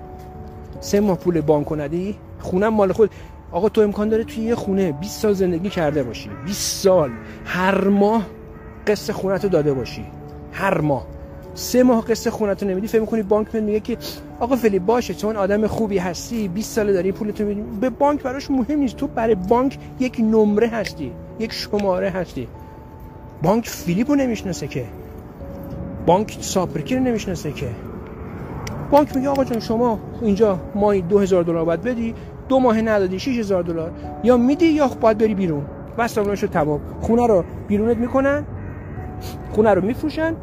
سه 0.81 1.01
ماه 1.01 1.19
پول 1.19 1.41
بانک 1.41 1.73
ندی. 1.73 2.17
خونم 2.41 2.69
مال 2.75 2.93
خود. 2.93 3.11
آقا 3.53 3.69
تو 3.69 3.81
امکان 3.81 4.09
داره 4.09 4.25
توی 4.25 4.45
یه 4.45 4.55
خونه 4.55 4.93
20 4.93 5.21
سال 5.21 5.33
زندگی 5.33 5.69
کرده 5.69 6.03
باشی. 6.03 6.31
20 6.47 6.83
سال. 6.83 7.11
هر 7.45 7.89
ماه 7.89 8.27
قسط 8.87 9.13
خونت 9.13 9.47
داده 9.47 9.75
باشی. 9.75 10.05
هر 10.53 10.81
ماه. 10.81 11.07
سه 11.59 11.83
ماه 11.83 12.05
قسط 12.05 12.31
خونت 12.31 12.62
رو 12.62 12.68
نمیدی 12.68 12.87
فکر 12.87 13.01
می‌کنی 13.01 13.23
بانک 13.23 13.55
میگه 13.55 13.81
که 13.81 13.97
آقا 14.40 14.57
فلی 14.57 14.79
باشه 14.79 15.14
چون 15.14 15.37
آدم 15.37 15.66
خوبی 15.66 15.99
هستی 15.99 16.49
20 16.49 16.73
سال 16.73 16.92
داری 16.92 17.12
پولتو 17.12 17.44
میدی. 17.44 17.61
به 17.81 17.90
بانک 17.90 18.23
براش 18.23 18.51
مهم 18.51 18.79
نیست. 18.79 18.97
تو 18.97 19.07
برای 19.07 19.35
بانک 19.35 19.79
یک 20.01 20.21
نمره 20.21 20.68
هستی 20.68 21.12
یک 21.38 21.53
شماره 21.53 22.11
هستی. 22.11 22.49
بانک 23.42 23.68
فیلیپو 23.68 24.14
نمی‌شناسه 24.14 24.66
که. 24.66 24.85
بانک 26.07 26.38
ساپرکی 26.40 26.97
رو 26.97 27.03
نمی‌شناسه 27.03 27.53
که. 27.53 27.68
بانک 28.90 29.16
میگه 29.16 29.29
آقا 29.29 29.44
جان 29.44 29.61
شما 29.61 29.99
اینجا 30.23 30.59
ماهی 30.75 31.01
2000 31.03 31.42
دلار 31.42 31.64
باید 31.64 31.83
بدی 31.83 32.14
دو 32.49 32.59
ماه 32.59 32.81
ندادی 32.81 33.18
6000 33.18 33.62
دلار. 33.62 33.90
یا 34.25 34.37
میدی 34.37 34.66
یا 34.66 34.88
باید 35.01 35.18
بری 35.18 35.35
بیرون. 35.35 35.64
بس 35.99 36.18
شد 36.18 36.51
تمام. 36.51 36.81
خونه 37.01 37.27
رو 37.27 37.44
بیرونت 37.68 37.97
می‌کنن 37.97 38.44
خونه 39.51 39.71
رو 39.71 39.85
میفروشن. 39.85 40.35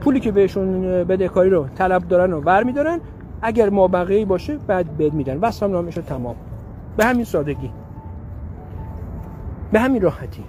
پولی 0.00 0.20
که 0.20 0.32
بهشون 0.32 0.82
بدهکاری 1.04 1.50
رو 1.50 1.66
طلب 1.68 2.08
دارن 2.08 2.32
و 2.32 2.40
ور 2.40 2.64
اگر 3.42 3.70
ما 3.70 3.88
بقیه 3.88 4.24
باشه 4.24 4.58
بعد 4.66 4.98
بد 4.98 5.12
میدن. 5.12 5.40
بس 5.40 5.62
هم 5.62 5.90
شد 5.90 6.04
تمام. 6.04 6.36
به 6.96 7.04
همین 7.04 7.24
سادگی. 7.24 7.70
به 9.72 9.80
همین 9.80 10.02
راحتی. 10.02 10.44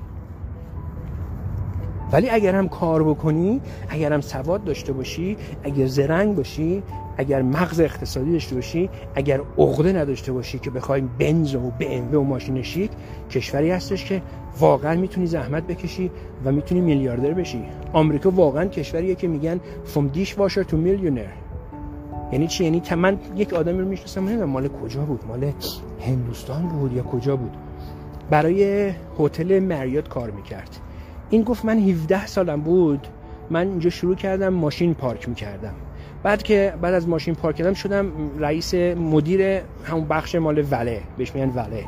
ولی 2.12 2.30
اگر 2.30 2.56
هم 2.56 2.70
کار 2.70 3.04
بکنی 3.04 3.62
اگر 3.90 4.14
هم 4.14 4.22
سواد 4.22 4.64
داشته 4.64 4.94
باشی 4.94 5.38
اگر 5.64 5.86
زرنگ 5.86 6.36
باشی 6.36 6.84
اگر 7.18 7.42
مغز 7.42 7.80
اقتصادی 7.80 8.32
داشته 8.32 8.56
باشی 8.56 8.90
اگر 9.16 9.42
عقده 9.58 9.94
نداشته 9.94 10.32
باشی 10.32 10.60
که 10.60 10.70
بخوای 10.70 11.02
بنز 11.02 11.56
و 11.56 11.72
BMW 11.80 12.14
و 12.14 12.24
ماشین 12.24 12.62
شیک 12.62 12.92
کشوری 13.30 13.72
هستش 13.72 14.06
که 14.06 14.22
واقعا 14.60 14.96
می‌تونی 14.96 15.28
زحمت 15.28 15.68
بکشی 15.68 16.12
و 16.46 16.52
می‌تونی 16.52 16.82
میلیاردر 16.82 17.34
بشی. 17.34 17.64
آمریکا 17.94 18.30
واقعا 18.32 18.66
کشوریه 18.66 19.16
که 19.16 19.28
میگن 19.28 19.60
from 19.94 20.18
dishwasher 20.18 20.64
to 20.64 20.74
millionaire. 20.74 21.38
یعنی 22.32 22.48
چی؟ 22.48 22.64
یعنی 22.64 22.82
من 22.98 23.20
یک 23.36 23.54
آدمی 23.54 23.80
رو 23.80 23.88
می‌شناسم 23.88 24.22
نمی‌دونم 24.22 24.50
مال 24.50 24.68
کجا 24.68 25.02
بود. 25.02 25.24
مال 25.28 25.52
هندوستان 26.02 26.68
بود 26.68 26.94
یا 26.94 27.04
کجا 27.04 27.36
بود. 27.36 27.52
برای 28.30 28.92
هتل 29.20 29.60
مریات 29.60 30.08
کار 30.08 30.32
می‌کرد. 30.32 30.78
این 31.32 31.44
گفت 31.44 31.66
من 31.66 31.80
17 31.80 32.28
سالم 32.28 32.62
بود. 32.62 33.08
من 33.50 33.68
اینجا 33.68 33.90
شروع 33.90 34.16
کردم 34.16 34.50
ماشین 34.50 34.94
پارک 34.94 35.30
می‌کردم. 35.30 35.74
بعد 36.24 36.44
که 36.44 36.74
بعد 36.82 36.94
از 36.94 37.08
ماشین 37.08 37.36
پارک 37.36 37.56
کردم 37.56 37.74
شدم 37.74 38.12
رئیس 38.40 38.74
مدیر 38.74 39.62
همون 39.84 40.08
بخش 40.10 40.36
مال 40.36 40.66
وله. 40.72 41.02
بهش 41.18 41.36
میگن 41.36 41.50
وله. 41.50 41.86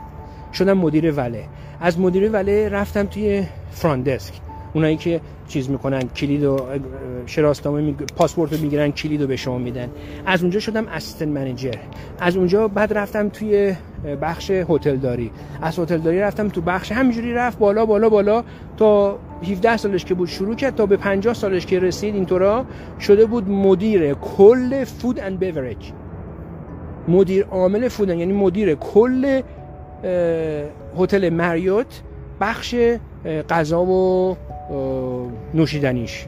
شدم 0.54 0.74
مدیر 0.78 1.12
وله. 1.12 1.46
از 1.82 2.00
مدیر 2.00 2.30
وله 2.34 2.70
رفتم 2.70 3.04
توی 3.04 3.44
فراندسک 3.72 4.34
اونایی 4.74 4.98
که 4.98 5.22
چیز 5.48 5.70
می‌کنن 5.70 6.02
کلید 6.02 6.44
و 6.44 6.60
شناسنامه 7.26 7.82
می... 7.82 7.94
پاسپورت 7.94 8.54
رو 8.54 8.60
می‌گیرن 8.60 8.92
کلید 8.92 9.22
رو 9.22 9.28
به 9.28 9.36
شما 9.36 9.58
میدن. 9.58 9.90
از 10.26 10.42
اونجا 10.42 10.60
شدم 10.60 10.88
اسیستنت 10.88 11.28
منیجر 11.28 11.74
از 12.20 12.38
اونجا 12.38 12.68
بعد 12.68 12.94
رفتم 12.94 13.30
توی 13.30 13.76
بخش 14.22 14.52
هتلداری. 14.52 15.32
از 15.62 15.80
هتلداری 15.80 16.20
رفتم 16.20 16.50
تو 16.50 16.62
بخش 16.62 16.92
همینجوری 16.92 17.34
رفت 17.34 17.60
بالا 17.60 17.86
بالا 17.86 18.10
بالا 18.10 18.44
تا 18.78 19.20
17 19.52 19.78
سالش 19.78 20.06
که 20.06 20.14
بود 20.14 20.28
شروع 20.28 20.56
کرد 20.56 20.76
تا 20.76 20.86
به 20.86 20.98
50 20.98 21.34
سالش 21.34 21.66
که 21.66 21.80
رسید 21.80 22.16
اینطورا 22.16 22.66
شده 23.00 23.26
بود 23.26 23.50
مدیر 23.50 24.14
کل 24.14 24.84
فود 24.84 25.20
اند 25.20 25.40
بیوریج 25.40 25.92
مدیر 27.08 27.46
عامل 27.46 27.88
فود 27.88 28.10
یعنی 28.10 28.34
مدیر 28.34 28.76
کل 28.76 29.42
هتل 30.98 31.30
مریوت 31.30 32.02
بخش 32.42 32.76
غذا 33.50 33.84
و 33.84 34.38
نوشیدنیش. 35.54 36.26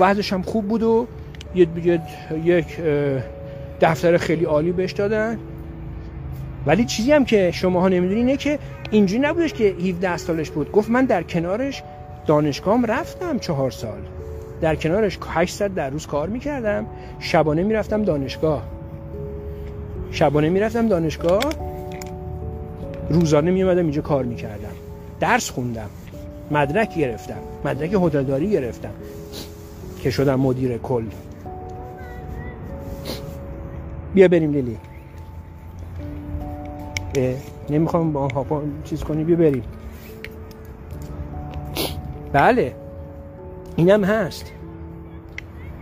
وضعش 0.00 0.32
هم 0.32 0.42
خوب 0.42 0.68
بود 0.68 0.82
و 0.82 1.06
یک 1.54 2.66
دفتر 3.80 4.16
خیلی 4.16 4.44
عالی 4.44 4.72
بهش 4.72 4.92
دادن. 4.92 5.38
ولی 6.66 6.84
چیزی 6.84 7.12
هم 7.12 7.24
که 7.24 7.50
شماها 7.50 7.88
نمی‌دونی 7.88 8.20
اینه 8.20 8.36
که 8.36 8.58
اینجوری 8.90 9.20
نبودش 9.20 9.52
که 9.52 9.64
17 9.64 10.16
سالش 10.16 10.50
بود. 10.50 10.72
گفت 10.72 10.90
من 10.90 11.04
در 11.04 11.22
کنارش 11.22 11.82
دانشگاهم 12.26 12.84
رفتم 12.84 13.38
چهار 13.38 13.70
سال. 13.70 13.98
در 14.60 14.74
کنارش 14.74 15.18
800 15.28 15.74
در 15.74 15.90
روز 15.90 16.06
کار 16.06 16.28
می‌کردم. 16.28 16.86
شبانه 17.20 17.62
می‌رفتم 17.62 18.02
دانشگاه. 18.02 18.62
شبانه 20.10 20.48
می‌رفتم 20.48 20.88
دانشگاه. 20.88 21.42
روزانه 23.10 23.50
میومدم 23.50 23.82
اینجا 23.82 24.02
کار 24.02 24.24
می‌کردم. 24.24 24.72
درس 25.20 25.50
خوندم. 25.50 25.90
مدرک 26.50 26.98
گرفتم 26.98 27.38
مدرک 27.64 27.92
هتلداری 27.92 28.50
گرفتم 28.50 28.92
که 30.00 30.10
شدم 30.10 30.40
مدیر 30.40 30.78
کل. 30.78 31.04
بیا 34.14 34.28
بریم 34.28 34.52
لیلی. 34.52 34.76
نمی‌خوام 37.70 38.12
با 38.12 38.28
هاپا 38.28 38.62
چیز 38.84 39.04
کنی 39.04 39.24
بیا 39.24 39.36
بریم. 39.36 39.62
بله 42.32 42.74
اینم 43.76 44.04
هست. 44.04 44.52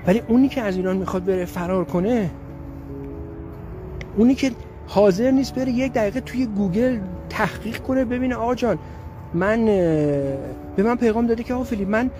ولی 0.06 0.22
اونی 0.28 0.48
که 0.48 0.62
از 0.62 0.76
ایران 0.76 0.96
می‌خواد 0.96 1.24
بره 1.24 1.44
فرار 1.44 1.84
کنه 1.84 2.30
اونی 4.16 4.34
که 4.34 4.50
حاضر 4.86 5.30
نیست 5.30 5.54
بره 5.54 5.72
یک 5.72 5.92
دقیقه 5.92 6.20
توی 6.20 6.46
گوگل 6.46 6.98
تحقیق 7.28 7.78
کنه 7.78 8.04
ببینه 8.04 8.34
آقا 8.34 8.54
جان 8.54 8.78
من 9.36 9.66
به 10.76 10.82
من 10.82 10.96
پیغام 10.96 11.26
داده 11.26 11.42
که 11.42 11.54
آقا 11.54 11.64
فیلیپ 11.64 11.88
من 11.88 12.10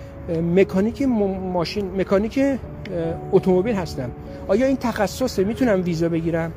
مکانیک 0.55 1.01
ماشین 1.01 2.01
مکانیک 2.01 2.39
اتومبیل 3.31 3.75
هستم. 3.75 4.09
آیا 4.47 4.65
این 4.65 4.77
تخصصه؟ 4.77 5.43
می‌تونم 5.43 5.83
ویزا 5.83 6.09
بگیرم؟ 6.09 6.51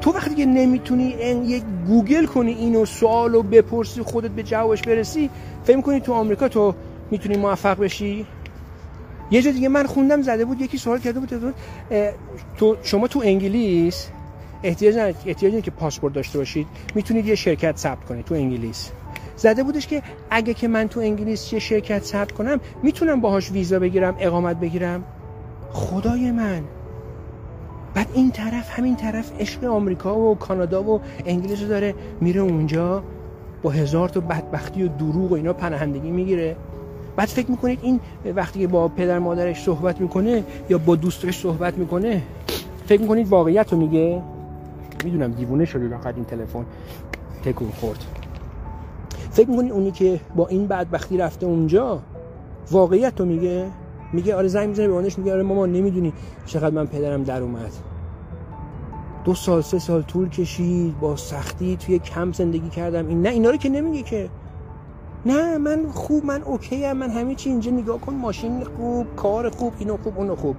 تو 0.00 0.10
وقتی 0.12 0.34
که 0.34 0.46
نمی‌تونی 0.46 1.08
یک 1.46 1.62
گوگل 1.86 2.26
کنی 2.26 2.52
اینو 2.52 2.84
سوالو 2.84 3.42
بپرسی 3.42 4.02
خودت 4.02 4.30
به 4.30 4.42
جوابش 4.42 4.82
برسی 4.82 5.30
فکر 5.64 5.80
کنی 5.80 6.00
تو 6.00 6.12
آمریکا 6.12 6.48
تو 6.48 6.74
می‌تونی 7.10 7.36
موفق 7.36 7.78
بشی؟ 7.78 8.26
یه 9.30 9.42
جا 9.42 9.50
دیگه 9.50 9.68
من 9.68 9.86
خوندم 9.86 10.22
زده 10.22 10.44
بود 10.44 10.60
یکی 10.60 10.78
سوال 10.78 10.98
کرده 10.98 11.20
بود 11.20 11.54
تو 12.56 12.76
شما 12.82 13.08
تو 13.08 13.22
انگلیس؟ 13.24 14.08
احتیاج 14.64 15.14
احتیاج 15.26 15.62
که 15.62 15.70
پاسپورت 15.70 16.14
داشته 16.14 16.38
باشید. 16.38 16.66
می‌تونید 16.94 17.26
یه 17.26 17.34
شرکت 17.34 17.76
ثبت 17.76 18.04
کنید 18.04 18.24
تو 18.24 18.34
انگلیس. 18.34 18.90
زده 19.36 19.62
بودش 19.62 19.86
که 19.86 20.02
اگه 20.30 20.54
که 20.54 20.68
من 20.68 20.88
تو 20.88 21.00
انگلیس 21.00 21.52
یه 21.52 21.58
شرکت 21.58 22.02
ثبت 22.02 22.32
کنم 22.32 22.60
می‌تونم 22.82 23.20
باهاش 23.20 23.50
ویزا 23.50 23.78
بگیرم 23.78 24.16
اقامت 24.18 24.60
بگیرم. 24.60 25.04
خدای 25.72 26.30
من. 26.30 26.62
بعد 27.94 28.06
این 28.14 28.30
طرف 28.30 28.78
همین 28.78 28.96
طرف 28.96 29.32
عشق 29.40 29.64
آمریکا 29.64 30.18
و 30.18 30.34
کانادا 30.34 30.82
و 30.82 31.00
انگلیس 31.26 31.62
رو 31.62 31.68
داره 31.68 31.94
میره 32.20 32.40
اونجا 32.40 33.02
با 33.62 33.70
هزار 33.70 34.08
تا 34.08 34.20
بدبختی 34.20 34.82
و 34.82 34.88
دروغ 34.88 35.32
و 35.32 35.34
اینا 35.34 35.52
پناهندگی 35.52 36.10
می‌گیره. 36.10 36.56
بعد 37.16 37.28
فکر 37.28 37.50
می‌کنید 37.50 37.78
این 37.82 38.00
وقتی 38.34 38.60
که 38.60 38.66
با 38.66 38.88
پدر 38.88 39.18
مادرش 39.18 39.62
صحبت 39.62 40.00
می‌کنه 40.00 40.44
یا 40.70 40.78
با 40.78 40.96
دوستش 40.96 41.38
صحبت 41.38 41.78
می‌کنه 41.78 42.22
فکر 42.86 43.00
می‌کنید 43.00 43.28
واقعیت 43.28 43.72
رو 43.72 43.78
میگه؟ 43.78 44.22
می‌دونم 45.04 45.32
دیوونه 45.32 45.64
شدید 45.64 45.92
آخر 45.92 46.12
این 46.12 46.24
تلفن. 46.24 46.64
تکون 47.44 47.68
خورد. 47.70 48.04
فکر 49.30 49.50
می‌کنید 49.50 49.72
اونی 49.72 49.90
که 49.90 50.20
با 50.36 50.46
این 50.46 50.66
بدبختی 50.66 51.18
رفته 51.18 51.46
اونجا 51.46 52.02
واقعیت 52.70 53.20
رو 53.20 53.26
میگه؟ 53.26 53.66
میگه 54.12 54.34
آره 54.34 54.48
زنگ 54.48 54.68
می‌زنه 54.68 54.88
به 54.88 54.92
اونش 54.94 55.18
میگه 55.18 55.32
آره 55.32 55.42
مامان 55.42 55.72
نمی‌دونی 55.72 56.12
چقدر 56.46 56.74
من 56.74 56.86
پدرم 56.86 57.22
در 57.22 57.42
اومد. 57.42 57.72
دو 59.24 59.34
سال 59.34 59.62
سه 59.62 59.78
سال 59.78 60.02
طول 60.02 60.28
کشید 60.28 61.00
با 61.00 61.16
سختی 61.16 61.76
توی 61.76 61.98
کم 61.98 62.32
زندگی 62.32 62.68
کردم. 62.68 63.08
این 63.08 63.22
نه 63.22 63.28
اینا 63.28 63.50
رو 63.50 63.56
که 63.56 63.68
نمیگه 63.68 64.02
که. 64.02 64.28
نه 65.26 65.58
من 65.58 65.86
خوب 65.88 66.24
من 66.24 66.42
اوکی 66.42 66.84
هم 66.84 66.96
من 66.96 67.10
همه 67.10 67.34
چی 67.34 67.50
اینجا 67.50 67.70
نگاه 67.70 68.00
کن 68.00 68.14
ماشین 68.14 68.64
خوب 68.64 69.16
کار 69.16 69.50
خوب 69.50 69.72
اینو 69.78 69.96
خوب 69.96 70.18
اونو 70.18 70.36
خوب. 70.36 70.56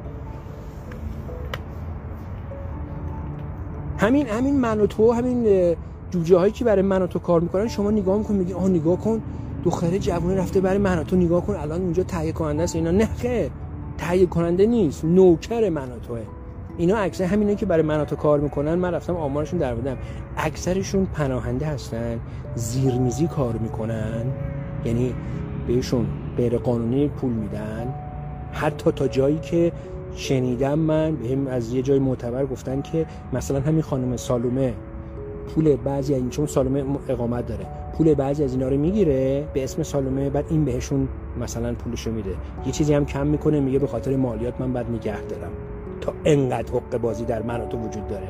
همین 4.06 4.28
همین 4.28 4.60
من 4.60 4.82
و 4.82 4.88
تو 4.88 5.12
همین 5.12 5.76
جوجه 6.12 6.38
هایی 6.38 6.52
که 6.52 6.66
برای 6.66 6.82
من 6.82 7.02
و 7.02 7.08
تو 7.08 7.20
کار 7.20 7.42
می‌کنن 7.42 7.68
شما 7.68 7.92
نگاه 7.92 8.18
میکن 8.18 8.34
میگی 8.34 8.54
آه 8.54 8.70
نگاه 8.70 9.00
کن 9.00 9.22
دختره 9.64 10.00
جوونه 10.00 10.36
رفته 10.36 10.62
برای 10.62 10.78
من 10.78 11.00
و 11.00 11.04
تو 11.04 11.16
نگاه 11.16 11.46
کن 11.46 11.56
الان 11.56 11.82
اونجا 11.82 12.04
تهیه 12.04 12.32
کننده 12.32 12.64
است. 12.64 12.76
اینا 12.76 12.92
نه 12.92 13.06
خیر. 13.06 13.50
تهیه 13.98 14.26
کننده 14.26 14.66
نیست. 14.66 15.06
نوکر 15.06 15.70
من 15.70 15.92
و 15.92 16.00
توه. 16.08 16.20
اینا 16.78 16.98
اکثر 16.98 17.24
همینا 17.24 17.54
که 17.54 17.66
برای 17.66 17.84
من 17.84 18.06
تو 18.06 18.16
کار 18.16 18.40
می‌کنن. 18.40 18.76
من 18.76 18.94
رفتم 18.94 19.16
آمارشون 19.16 19.60
در 19.60 19.76
بودم. 19.76 19.98
اکثرشون 20.38 21.06
پناهنده 21.06 21.66
هستن. 21.66 22.20
زیرمیزی 22.56 23.28
کار 23.28 23.54
می‌کنن. 23.54 24.26
یعنی 24.86 25.14
بهشون 25.68 26.06
غیر 26.38 26.58
قانونی 26.58 27.08
پول 27.08 27.32
میدن. 27.32 27.94
حتی 28.52 28.92
تا 28.92 29.08
جایی 29.08 29.40
که 29.40 29.72
شنیدم 30.16 30.80
من 30.80 31.16
بهم 31.16 31.48
از 31.48 31.74
یه 31.74 31.82
جای 31.82 32.00
معتبر 32.00 32.46
گفتن 32.46 32.82
که 32.82 33.06
مثلا 33.34 33.60
همین 33.60 33.82
خانم 33.82 34.18
سالومه 34.18 34.74
پول 35.56 35.76
بعضی 35.76 36.14
از 36.14 36.20
این 36.20 36.30
چون 36.30 36.46
سالومه 36.46 36.84
اقامت 37.10 37.46
داره 37.46 37.66
پول 37.98 38.14
بعضی 38.14 38.44
از 38.44 38.54
اینا 38.54 38.70
رو 38.70 38.78
می‌گیره 38.78 39.48
به 39.54 39.64
اسم 39.64 39.84
سالومه 39.84 40.30
بعد 40.30 40.46
این 40.50 40.66
بهشون 40.66 41.08
مثلا 41.42 41.74
پولشو 41.74 42.12
میده. 42.12 42.36
یه 42.66 42.72
چیزی 42.72 42.94
هم 42.94 43.06
کم 43.06 43.28
می‌کنه 43.28 43.60
میگه 43.60 43.80
به 43.80 43.88
خاطر 43.88 44.16
مالیات 44.16 44.62
من 44.62 44.74
بعد 44.74 44.92
نگه 44.92 45.22
دارم. 45.22 45.52
تا 46.02 46.14
انقدر 46.26 46.74
حق 46.74 46.98
بازی 46.98 47.26
در 47.26 47.42
من 47.42 47.70
تو 47.70 47.78
وجود 47.78 48.08
داره. 48.08 48.28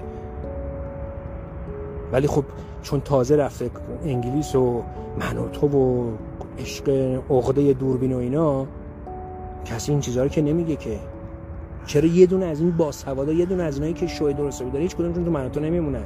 ولی 2.12 2.28
خب 2.28 2.44
چون 2.82 3.02
تازه 3.02 3.36
رفته 3.36 3.70
انگلیس 4.04 4.56
و 4.56 4.84
من 5.20 5.38
و 5.38 5.48
تو 5.48 5.68
و 5.68 6.12
عشق 6.60 6.90
عقده 7.30 7.74
دوربین 7.74 8.14
و 8.14 8.18
اینا 8.18 8.68
کسی 9.66 9.92
این 9.92 10.02
چیزها 10.02 10.24
رو 10.24 10.30
که 10.30 10.42
نمیگه 10.42 10.76
که. 10.76 11.00
چرا 11.86 12.06
یه 12.06 12.26
دونه 12.26 12.46
از 12.46 12.60
این 12.60 12.72
باسوادا 12.72 13.34
یه 13.34 13.46
دونه 13.46 13.64
از 13.64 13.76
اینایی 13.76 13.94
که 13.94 14.08
شوی 14.08 14.34
درست 14.34 14.60
داره 14.60 14.80
هیچ 14.80 14.96
کدومشون 14.96 15.26
تو 15.26 15.32
من 15.32 15.50
تو 15.50 15.60
نمیمونن. 15.60 16.04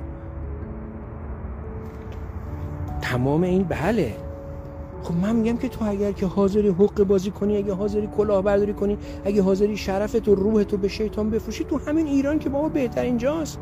تمام 3.02 3.44
این 3.44 3.64
بله. 3.64 4.16
خب 5.04 5.14
من 5.16 5.36
میگم 5.36 5.58
که 5.58 5.70
تو 5.70 5.86
اگر 5.86 6.12
که 6.12 6.26
حاضری 6.26 6.68
حق 6.68 7.04
بازی 7.04 7.32
کنی 7.32 7.58
اگه 7.58 7.74
حاضری 7.74 8.08
کلاهبرداری 8.18 8.74
کنی 8.74 8.98
اگه 9.26 9.42
حاضری 9.42 9.78
شرفت 9.78 10.28
و 10.28 10.36
روحت 10.36 10.72
رو 10.72 10.78
به 10.78 10.88
شیطان 10.88 11.30
بفروشی 11.30 11.64
تو 11.64 11.78
همین 11.78 12.08
ایران 12.08 12.40
که 12.40 12.50
بابا 12.50 12.70
بهترین 12.70 13.18
جاست. 13.18 13.60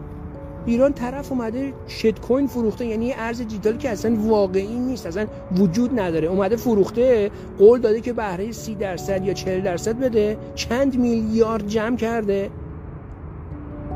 ایران 0.68 0.94
طرف 0.94 1.32
اومده 1.32 1.74
شت 1.88 2.20
کوین 2.20 2.48
فروخته 2.48 2.86
یعنی 2.86 3.06
یه 3.06 3.16
ارز 3.18 3.38
دیجیتالی 3.38 3.78
که 3.78 3.90
اصلا 3.90 4.16
واقعی 4.16 4.80
نیست 4.80 5.06
اصلا 5.06 5.26
وجود 5.58 6.00
نداره. 6.00 6.28
اومده 6.28 6.56
فروخته 6.56 7.32
قول 7.60 7.80
داده 7.80 8.02
که 8.02 8.14
بهره 8.14 8.52
30 8.52 8.76
درصد 8.76 9.26
یا 9.26 9.34
40 9.34 9.62
درصد 9.62 10.00
بده 10.00 10.38
چند 10.56 11.00
میلیارد 11.00 11.68
جمع 11.68 11.96
کرده. 11.96 12.50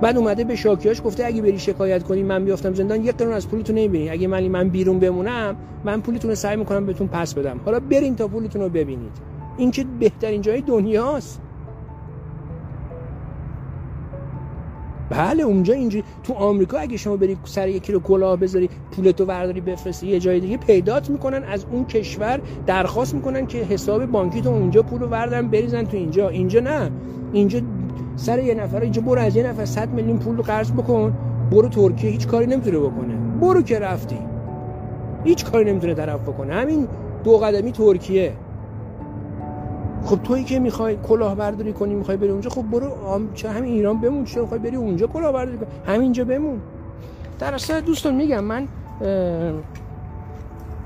بعد 0.02 0.18
اومده 0.18 0.44
به 0.44 0.56
شاکیاش 0.56 1.02
گفته 1.06 1.26
اگه 1.26 1.42
بری 1.42 1.60
شکایت 1.60 2.04
کنی 2.04 2.24
من 2.24 2.46
بیافتم 2.46 2.74
زندان 2.74 3.04
یک 3.04 3.16
قرون 3.16 3.34
از 3.34 3.48
پولتون 3.48 3.76
نمی‌بینی. 3.76 4.10
اگه 4.10 4.28
من 4.28 4.48
من 4.48 4.70
بیرون 4.70 5.00
بمونم 5.00 5.56
من 5.84 6.02
پولتون 6.02 6.30
رو 6.30 6.36
سعی 6.36 6.58
می‌کنم 6.58 6.86
بهتون 6.86 7.08
پس 7.08 7.34
بدم. 7.34 7.60
حالا 7.66 7.80
برین 7.80 8.16
تا 8.16 8.28
پولتون 8.28 8.62
رو 8.62 8.70
ببینید. 8.70 9.12
این 9.58 9.72
که 9.72 9.86
بهترین 10.00 10.42
جای 10.42 10.62
دنیاست. 10.62 11.42
بله 15.12 15.43
اونجا 15.43 15.74
اینجوری 15.74 16.04
تو 16.24 16.34
آمریکا 16.34 16.78
اگه 16.78 16.97
شما 16.97 17.15
بری 17.17 17.38
سر 17.43 17.67
یکی 17.67 17.93
رو 17.93 18.00
کلاه 18.00 18.38
بذاری 18.38 18.69
پولتو 18.91 19.26
ورداری 19.26 19.62
بفرستی 19.62 20.08
یه 20.08 20.19
جای 20.19 20.39
دیگه 20.39 20.58
پیدات 20.58 21.10
می‌کنن 21.10 21.43
از 21.43 21.65
اون 21.71 21.86
کشور 21.86 22.41
درخواست 22.65 23.13
می‌کنن 23.15 23.47
که 23.47 23.58
حساب 23.58 24.06
بانکی 24.06 24.41
تو 24.41 24.50
اونجا 24.50 24.84
پولو 24.84 25.08
وردن 25.08 25.47
بریزن 25.47 25.84
تو 25.84 25.97
اینجا. 25.97 26.30
اینجا 26.30 26.59
نه. 26.59 26.91
اینجا 27.34 27.59
سر 28.16 28.39
یه 28.39 28.53
نفر 28.53 28.82
اینجا 28.82 29.01
برو 29.01 29.22
از 29.22 29.36
یه 29.36 29.47
نفر 29.47 29.66
100 29.66 29.89
میلیون 29.89 30.18
پول 30.18 30.38
رو 30.38 30.43
قرض 30.43 30.72
بکن. 30.72 31.14
برو 31.51 31.68
ترکیه 31.68 32.09
هیچ 32.09 32.28
کاری 32.28 32.45
نمی‌تونه 32.45 32.80
بکنه. 32.80 33.16
برو 33.41 33.62
که 33.62 33.80
رفتی. 33.80 34.18
هیچ 35.24 35.45
کاری 35.45 35.72
نمی‌تونه 35.72 35.93
طرف 35.93 36.22
بکنه. 36.22 36.53
همین 36.53 36.88
دو 37.24 37.38
قدمی 37.38 37.72
ترکیه. 37.72 38.34
خب 40.04 40.24
تویی 40.24 40.43
که 40.43 40.60
می‌خوای 40.60 40.97
کلاهبرداری 41.04 41.74
کنی 41.74 41.95
می‌خوای 41.95 42.18
بری 42.18 42.30
اونجا 42.30 42.49
خب 42.49 42.62
برو 42.62 42.91
چه 43.34 43.49
همین 43.49 43.74
ایران 43.74 44.02
بمون 44.02 44.26
چه 44.26 44.41
می‌خوای 44.41 44.60
بری 44.60 44.76
اونجا 44.76 45.08
کلاهبرداری 45.08 45.58
کنی 45.58 45.68
همینجا 45.95 46.26
بمون. 46.26 46.62
در 47.39 47.54
اصل 47.54 47.82
دوستان 47.82 48.16
میگم 48.16 48.43
من 48.43 48.68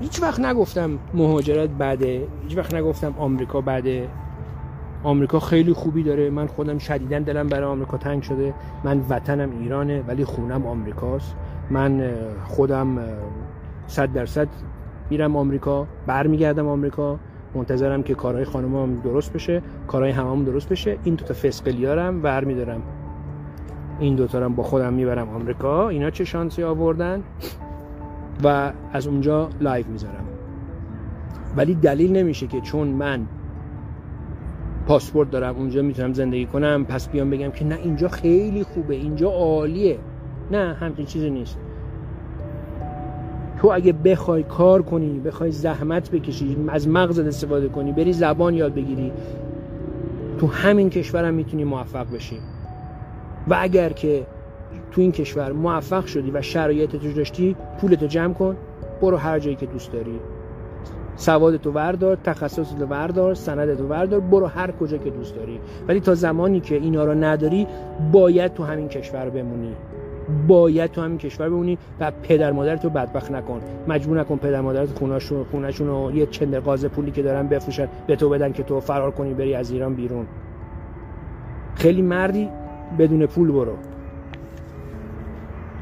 هیچ 0.00 0.22
وقت 0.22 0.40
نگفتم 0.40 0.98
مهاجرت 1.14 1.70
بده 1.70 2.26
هیچ 2.48 2.56
وقت 2.58 2.74
نگفتم 2.74 3.14
آمریکا 3.18 3.60
بده. 3.60 4.08
آمریکا 5.04 5.40
خیلی 5.40 5.72
خوبی 5.72 6.02
داره. 6.02 6.30
من 6.30 6.46
خودم 6.46 6.78
شدیدا 6.78 7.18
دلم 7.18 7.46
برای 7.46 7.70
آمریکا 7.70 7.96
تنگ 7.96 8.22
شده. 8.22 8.54
من 8.84 9.00
وطنم 9.08 9.50
ایرانه 9.60 10.04
ولی 10.08 10.24
خونم 10.24 10.66
آمریکاست. 10.66 11.34
من 11.70 12.10
خودم 12.44 12.98
صد 13.86 14.12
درصد 14.12 14.48
میرم 15.10 15.36
آمریکا 15.36 15.86
برمیگردم 16.06 16.68
آمریکا. 16.68 17.18
منتظرم 17.54 18.02
که 18.02 18.14
کارهای 18.14 18.44
خانمم 18.44 19.00
درست 19.00 19.32
بشه 19.32 19.62
کارهای 19.86 20.12
هممون 20.12 20.44
درست 20.44 20.68
بشه. 20.68 20.98
این 21.04 21.14
دوتا 21.14 21.34
فسقلیارم 21.34 22.22
ور 22.22 22.44
میدارم 22.44 22.82
این 24.00 24.16
دوتا 24.16 24.38
رو 24.38 24.48
با 24.48 24.62
خودم 24.62 24.92
می‌برم 24.92 25.28
آمریکا. 25.28 25.88
اینا 25.88 26.10
چه 26.10 26.24
شانسی 26.24 26.62
آوردن؟ 26.62 27.22
و 28.44 28.72
از 28.92 29.06
اونجا 29.06 29.48
live 29.60 29.86
می‌ذارم. 29.86 30.24
ولی 31.56 31.74
دلیل 31.74 32.16
نمیشه 32.16 32.46
که 32.46 32.60
چون 32.60 32.88
من 32.88 33.26
پاسپورت 34.86 35.30
دارم 35.30 35.56
اونجا 35.56 35.82
می‌تونم 35.82 36.12
زندگی 36.12 36.46
کنم 36.46 36.84
پس 36.84 37.08
بیام 37.08 37.30
بگم 37.30 37.50
که 37.50 37.64
نه 37.64 37.74
اینجا 37.74 38.08
خیلی 38.08 38.62
خوبه 38.62 38.94
اینجا 38.94 39.30
عالیه. 39.30 39.98
نه 40.50 40.74
همچین 40.80 41.06
چیزی 41.06 41.30
نیست. 41.30 41.58
تو 43.58 43.68
اگه 43.68 43.92
بخوای 43.92 44.42
کار 44.42 44.82
کنی 44.82 45.20
بخوای 45.20 45.50
زحمت 45.50 46.10
بکشی 46.10 46.56
از 46.68 46.88
مغزت 46.88 47.26
استفاده 47.26 47.68
کنی 47.68 47.92
بری 47.92 48.12
زبان 48.12 48.54
یاد 48.54 48.74
بگیری 48.74 49.12
تو 50.38 50.46
همین 50.46 50.90
کشورم 50.90 51.34
می‌تونی 51.34 51.64
موفق 51.64 52.06
بشی. 52.14 52.38
و 53.48 53.56
اگر 53.58 53.92
که 53.92 54.26
تو 54.92 55.00
این 55.00 55.12
کشور 55.12 55.52
موفق 55.52 56.06
شدی 56.06 56.30
و 56.30 56.42
شرایط 56.42 56.96
تو 56.96 57.12
داشتی 57.12 57.56
پولتو 57.80 58.06
جمع 58.06 58.34
کن 58.34 58.56
برو 59.02 59.16
هر 59.16 59.38
جایی 59.38 59.56
که 59.56 59.66
دوست 59.66 59.92
داری. 59.92 60.20
سوادتو 61.16 61.72
وردار 61.72 62.16
تخصصتو 62.16 62.86
وردار 62.86 63.34
سندتو 63.34 63.86
وردار 63.86 64.20
برو 64.20 64.46
هر 64.46 64.70
کجا 64.70 64.98
که 64.98 65.10
دوست 65.10 65.36
داری. 65.36 65.60
ولی 65.88 66.00
تا 66.00 66.14
زمانی 66.14 66.60
که 66.60 66.74
اینا 66.74 67.04
رو 67.04 67.14
نداری 67.14 67.66
باید 68.12 68.54
تو 68.54 68.64
همین 68.64 68.88
کشور 68.88 69.30
بمونی. 69.30 69.72
باید 70.48 70.90
تو 70.90 71.02
همین 71.02 71.18
کشور 71.18 71.48
بمونی 71.48 71.78
و 72.00 72.12
پدر 72.22 72.52
مادر 72.52 72.76
تو 72.76 72.90
بدبخت 72.90 73.30
نکن. 73.30 73.60
مجبور 73.88 74.20
نکن 74.20 74.36
پدر 74.36 74.60
مادرت 74.60 74.98
خوناشون 74.98 75.44
خونشون 75.44 75.86
رو 75.86 76.16
یه 76.16 76.26
چند 76.26 76.56
قاز 76.56 76.84
پولی 76.84 77.10
که 77.10 77.22
دارن 77.22 77.46
بفروشن 77.46 77.88
به 78.06 78.16
تو 78.16 78.28
بدن 78.28 78.52
که 78.52 78.62
تو 78.62 78.80
فرار 78.80 79.10
کنی 79.10 79.34
بری 79.34 79.54
از 79.54 79.70
ایران 79.70 79.94
بیرون. 79.94 80.26
خیلی 81.74 82.02
مردی 82.02 82.48
بدون 82.98 83.26
پول 83.26 83.52
برو. 83.52 83.76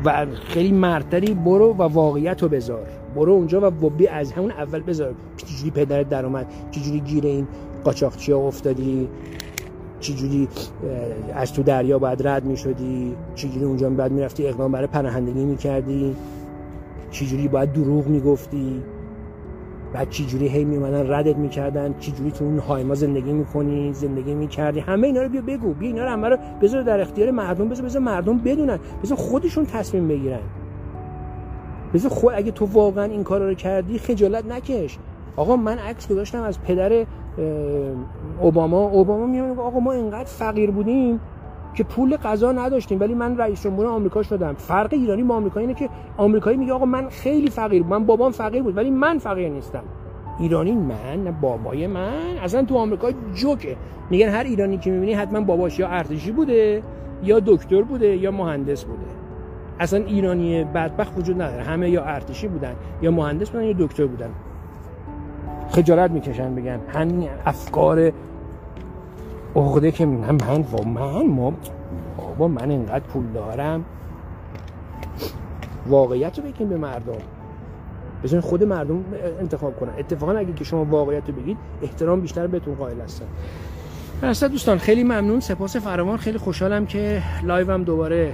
و 0.05 0.26
خیلی 0.34 0.72
مردتری 0.72 1.34
برو 1.34 1.72
و 1.72 1.82
واقعیت 1.82 2.42
رو 2.42 2.49
بذار. 2.49 2.86
برو 3.14 3.32
اونجا 3.32 3.70
و 3.70 3.90
بی 3.90 4.07
از 4.07 4.32
همون 4.32 4.51
اول 4.51 4.80
بذار. 4.80 5.14
چجوری 5.36 5.70
پدرت 5.70 6.09
در 6.09 6.24
اومد 6.24 6.47
چجوری 6.70 7.01
گیر 7.01 7.26
این 7.26 7.47
قاچاقچی 7.84 8.32
ها 8.32 8.38
افتادی؟ 8.38 9.09
چجوری 10.05 10.48
از 11.34 11.52
تو 11.52 11.62
دریا 11.62 11.98
باید 11.98 12.28
رد 12.28 12.44
می 12.44 12.57
شدی 12.57 13.16
چجوری 13.34 13.64
اونجا 13.64 13.90
باید 13.90 14.12
می‌رفتی؟ 14.12 14.46
اقدام 14.46 14.72
برای 14.72 14.86
پناهندگی 14.86 15.44
می 15.44 15.57
کردی 15.57 16.16
چجوری 17.11 17.48
باید 17.48 17.72
دروغ 17.72 18.07
می 18.07 18.20
گفتی 18.20 18.82
بعد 19.92 20.11
چی 20.11 20.26
جوری 20.26 20.48
هی 20.48 20.64
میمدن 20.64 21.11
ردت 21.11 21.36
می‌کردن؟ 21.36 21.94
چی 21.98 22.12
جوری 22.12 22.30
تو 22.30 22.44
اون 22.44 22.59
هایما 22.59 22.94
زندگی 22.94 23.32
می‌کنی؟ 23.32 23.92
زندگی 23.92 24.34
می‌کردی؟ 24.34 24.80
همه 24.80 25.07
اینا 25.07 25.22
رو 25.22 25.28
بیا 25.28 25.42
بگو. 25.42 25.74
بیا 25.74 25.88
اینا 25.88 26.05
رو 26.05 26.11
همه 26.11 26.28
رو 26.28 26.36
بذار 26.62 26.82
در 26.82 27.00
اختیار 27.00 27.30
مردم. 27.30 27.68
بذار 27.68 27.86
بذار 27.86 28.02
مردم 28.02 28.38
بدونن. 28.38 28.78
بذار 29.02 29.18
خودشون 29.18 29.66
تصمیم 29.66 30.09
بگیرن. 30.09 30.38
بذار 31.94 32.11
خود 32.11 32.34
اگه 32.36 32.50
تو 32.50 32.66
واقعا 32.66 33.05
این 33.05 33.24
کارا 33.24 33.48
رو 33.48 33.55
کردی 33.55 33.98
خجالت 33.98 34.46
نکش. 34.46 34.98
آقا 35.36 35.57
من 35.57 35.78
عکس 35.78 36.09
گذاشتم 36.09 36.42
از 36.42 36.62
پدر 36.62 37.07
اوباما. 38.41 38.80
اوباما 38.80 39.26
میگه 39.26 39.43
آقا 39.43 39.80
ما 39.80 39.93
اینقدر 39.93 40.24
فقیر 40.24 40.70
بودیم 40.70 41.20
که 41.74 41.85
پول 41.85 42.16
غذا 42.16 42.53
نداشتیم 42.53 43.01
ولی 43.01 43.14
من 43.14 43.39
رئیس 43.39 43.62
جمهور 43.62 43.87
آمریکا 43.87 44.22
شدم. 44.22 44.55
فرق 44.55 44.93
ایرانی 44.93 45.22
با 45.22 45.35
آمریکایی 45.35 45.66
اینه 45.66 45.78
که 45.78 45.89
آمریکایی 46.16 46.57
میگه 46.57 46.72
آقا 46.72 46.85
من 46.85 47.09
خیلی 47.09 47.51
فقیر 47.51 47.82
من 47.85 48.07
بابام 48.07 48.32
فقیر 48.32 48.62
بود 48.62 48.76
ولی 48.76 48.91
من 48.91 49.18
فقیر 49.18 49.49
نیستم. 49.49 49.82
ایرانی 50.39 50.72
من 50.72 51.24
نه 51.24 51.32
بابای 51.41 51.87
من 51.87 52.37
اصلا 52.43 52.64
تو 52.64 52.76
آمریکا 52.76 53.11
جوکه. 53.35 53.76
میگن 54.11 54.28
هر 54.28 54.45
ایرانی 54.45 54.78
که 54.78 54.91
می‌بینی 54.91 55.12
حتما 55.12 55.41
باباش 55.41 55.78
یا 55.78 55.89
ارتشی 55.89 56.32
بوده 56.32 56.82
یا 57.22 57.41
دکتر 57.41 57.82
بوده 57.82 58.16
یا 58.16 58.30
مهندس 58.30 58.85
بوده. 58.85 59.03
اصلا 59.80 60.05
ایرانی 60.05 60.64
بدبخت 60.64 61.18
وجود 61.18 61.43
نداره. 61.43 61.62
همه 61.62 61.91
یا 61.91 62.05
ارتشی 62.05 62.49
بودن 62.49 62.72
یا 63.03 63.11
مهندس 63.11 63.51
بودن 63.51 63.64
یا 63.64 63.74
دکتر 63.78 64.07
بودن. 64.07 64.30
خجالت 65.71 66.11
می‌کشن 66.11 66.55
بگن 66.55 66.81
همین 66.89 67.29
افکار 67.47 68.12
عقده 69.57 69.91
که 69.91 70.07
من 70.07 70.31
من 70.31 70.61
و 70.61 70.85
من 70.85 71.27
ما 71.27 71.53
بابا 72.19 72.49
من 72.49 72.71
اینقدر 72.71 73.05
پول 73.05 73.25
دارم. 73.35 73.85
واقعیت 75.87 76.39
رو 76.39 76.45
بگین 76.45 76.69
به 76.69 76.77
مردم. 76.77 77.12
بزن 78.25 78.41
خود 78.41 78.65
مردم 78.65 79.05
انتخاب 79.41 79.81
کنن. 79.81 79.93
اتفاقا 79.99 80.33
اگه 80.33 80.53
که 80.53 80.65
شما 80.65 80.85
واقعیت 80.85 81.29
رو 81.29 81.35
بگید 81.35 81.57
احترام 81.83 82.21
بیشتر 82.21 82.47
بهتون 82.47 82.75
قائل 82.75 83.01
هستن. 83.01 83.27
اصلا 84.23 84.49
دوستان 84.49 84.79
خیلی 84.79 85.05
ممنون. 85.05 85.41
سپاس 85.41 85.77
فراوان. 85.77 86.17
خیلی 86.17 86.39
خوشحالم 86.39 86.87
که 86.87 87.23
live 87.43 87.70
هم 87.71 87.85
دوباره 87.85 88.33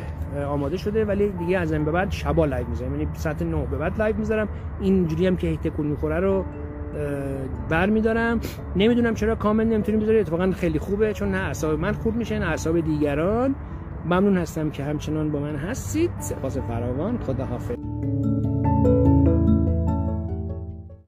آماده 0.49 0.77
شده 0.77 1.05
ولی 1.05 1.29
دیگه 1.29 1.59
از 1.59 1.73
این 1.73 1.85
به 1.85 1.91
بعد 1.91 2.11
شبا 2.11 2.45
live 2.45 2.67
می‌ذارم. 2.67 2.95
یعنی 2.95 3.09
ساعت 3.15 3.43
9 3.43 3.67
به 3.71 3.77
بعد 3.77 3.99
live 3.99 4.17
می‌ذارم. 4.17 4.49
اینجوری 4.81 5.27
هم 5.27 5.37
که 5.37 5.57
تکون 5.57 5.87
می‌خوره 5.87 6.21
رو 6.21 6.45
بر 7.69 7.91
میدارم 7.91 8.41
نمی‌دونم 8.77 9.15
چرا 9.15 9.35
کامنت 9.35 9.73
نمی‌تونیم 9.73 10.01
بذاری. 10.01 10.21
اتفاقا 10.21 10.51
خیلی 10.51 10.79
خوبه 10.79 11.13
چون 11.13 11.31
نه 11.31 11.39
اعصاب 11.39 11.79
من 11.79 11.93
خوب 11.93 12.17
میشه 12.17 12.39
نه 12.39 12.47
اعصاب 12.47 12.81
دیگران. 12.81 13.55
ممنون 14.05 14.39
هستم 14.39 14.71
که 14.71 14.85
همچنان 14.85 15.31
با 15.31 15.41
من 15.41 15.57
هستید. 15.57 16.11
سپاس 16.19 16.59
فراوان. 16.59 17.19
خدا 17.19 17.45
حافظ 17.45 17.77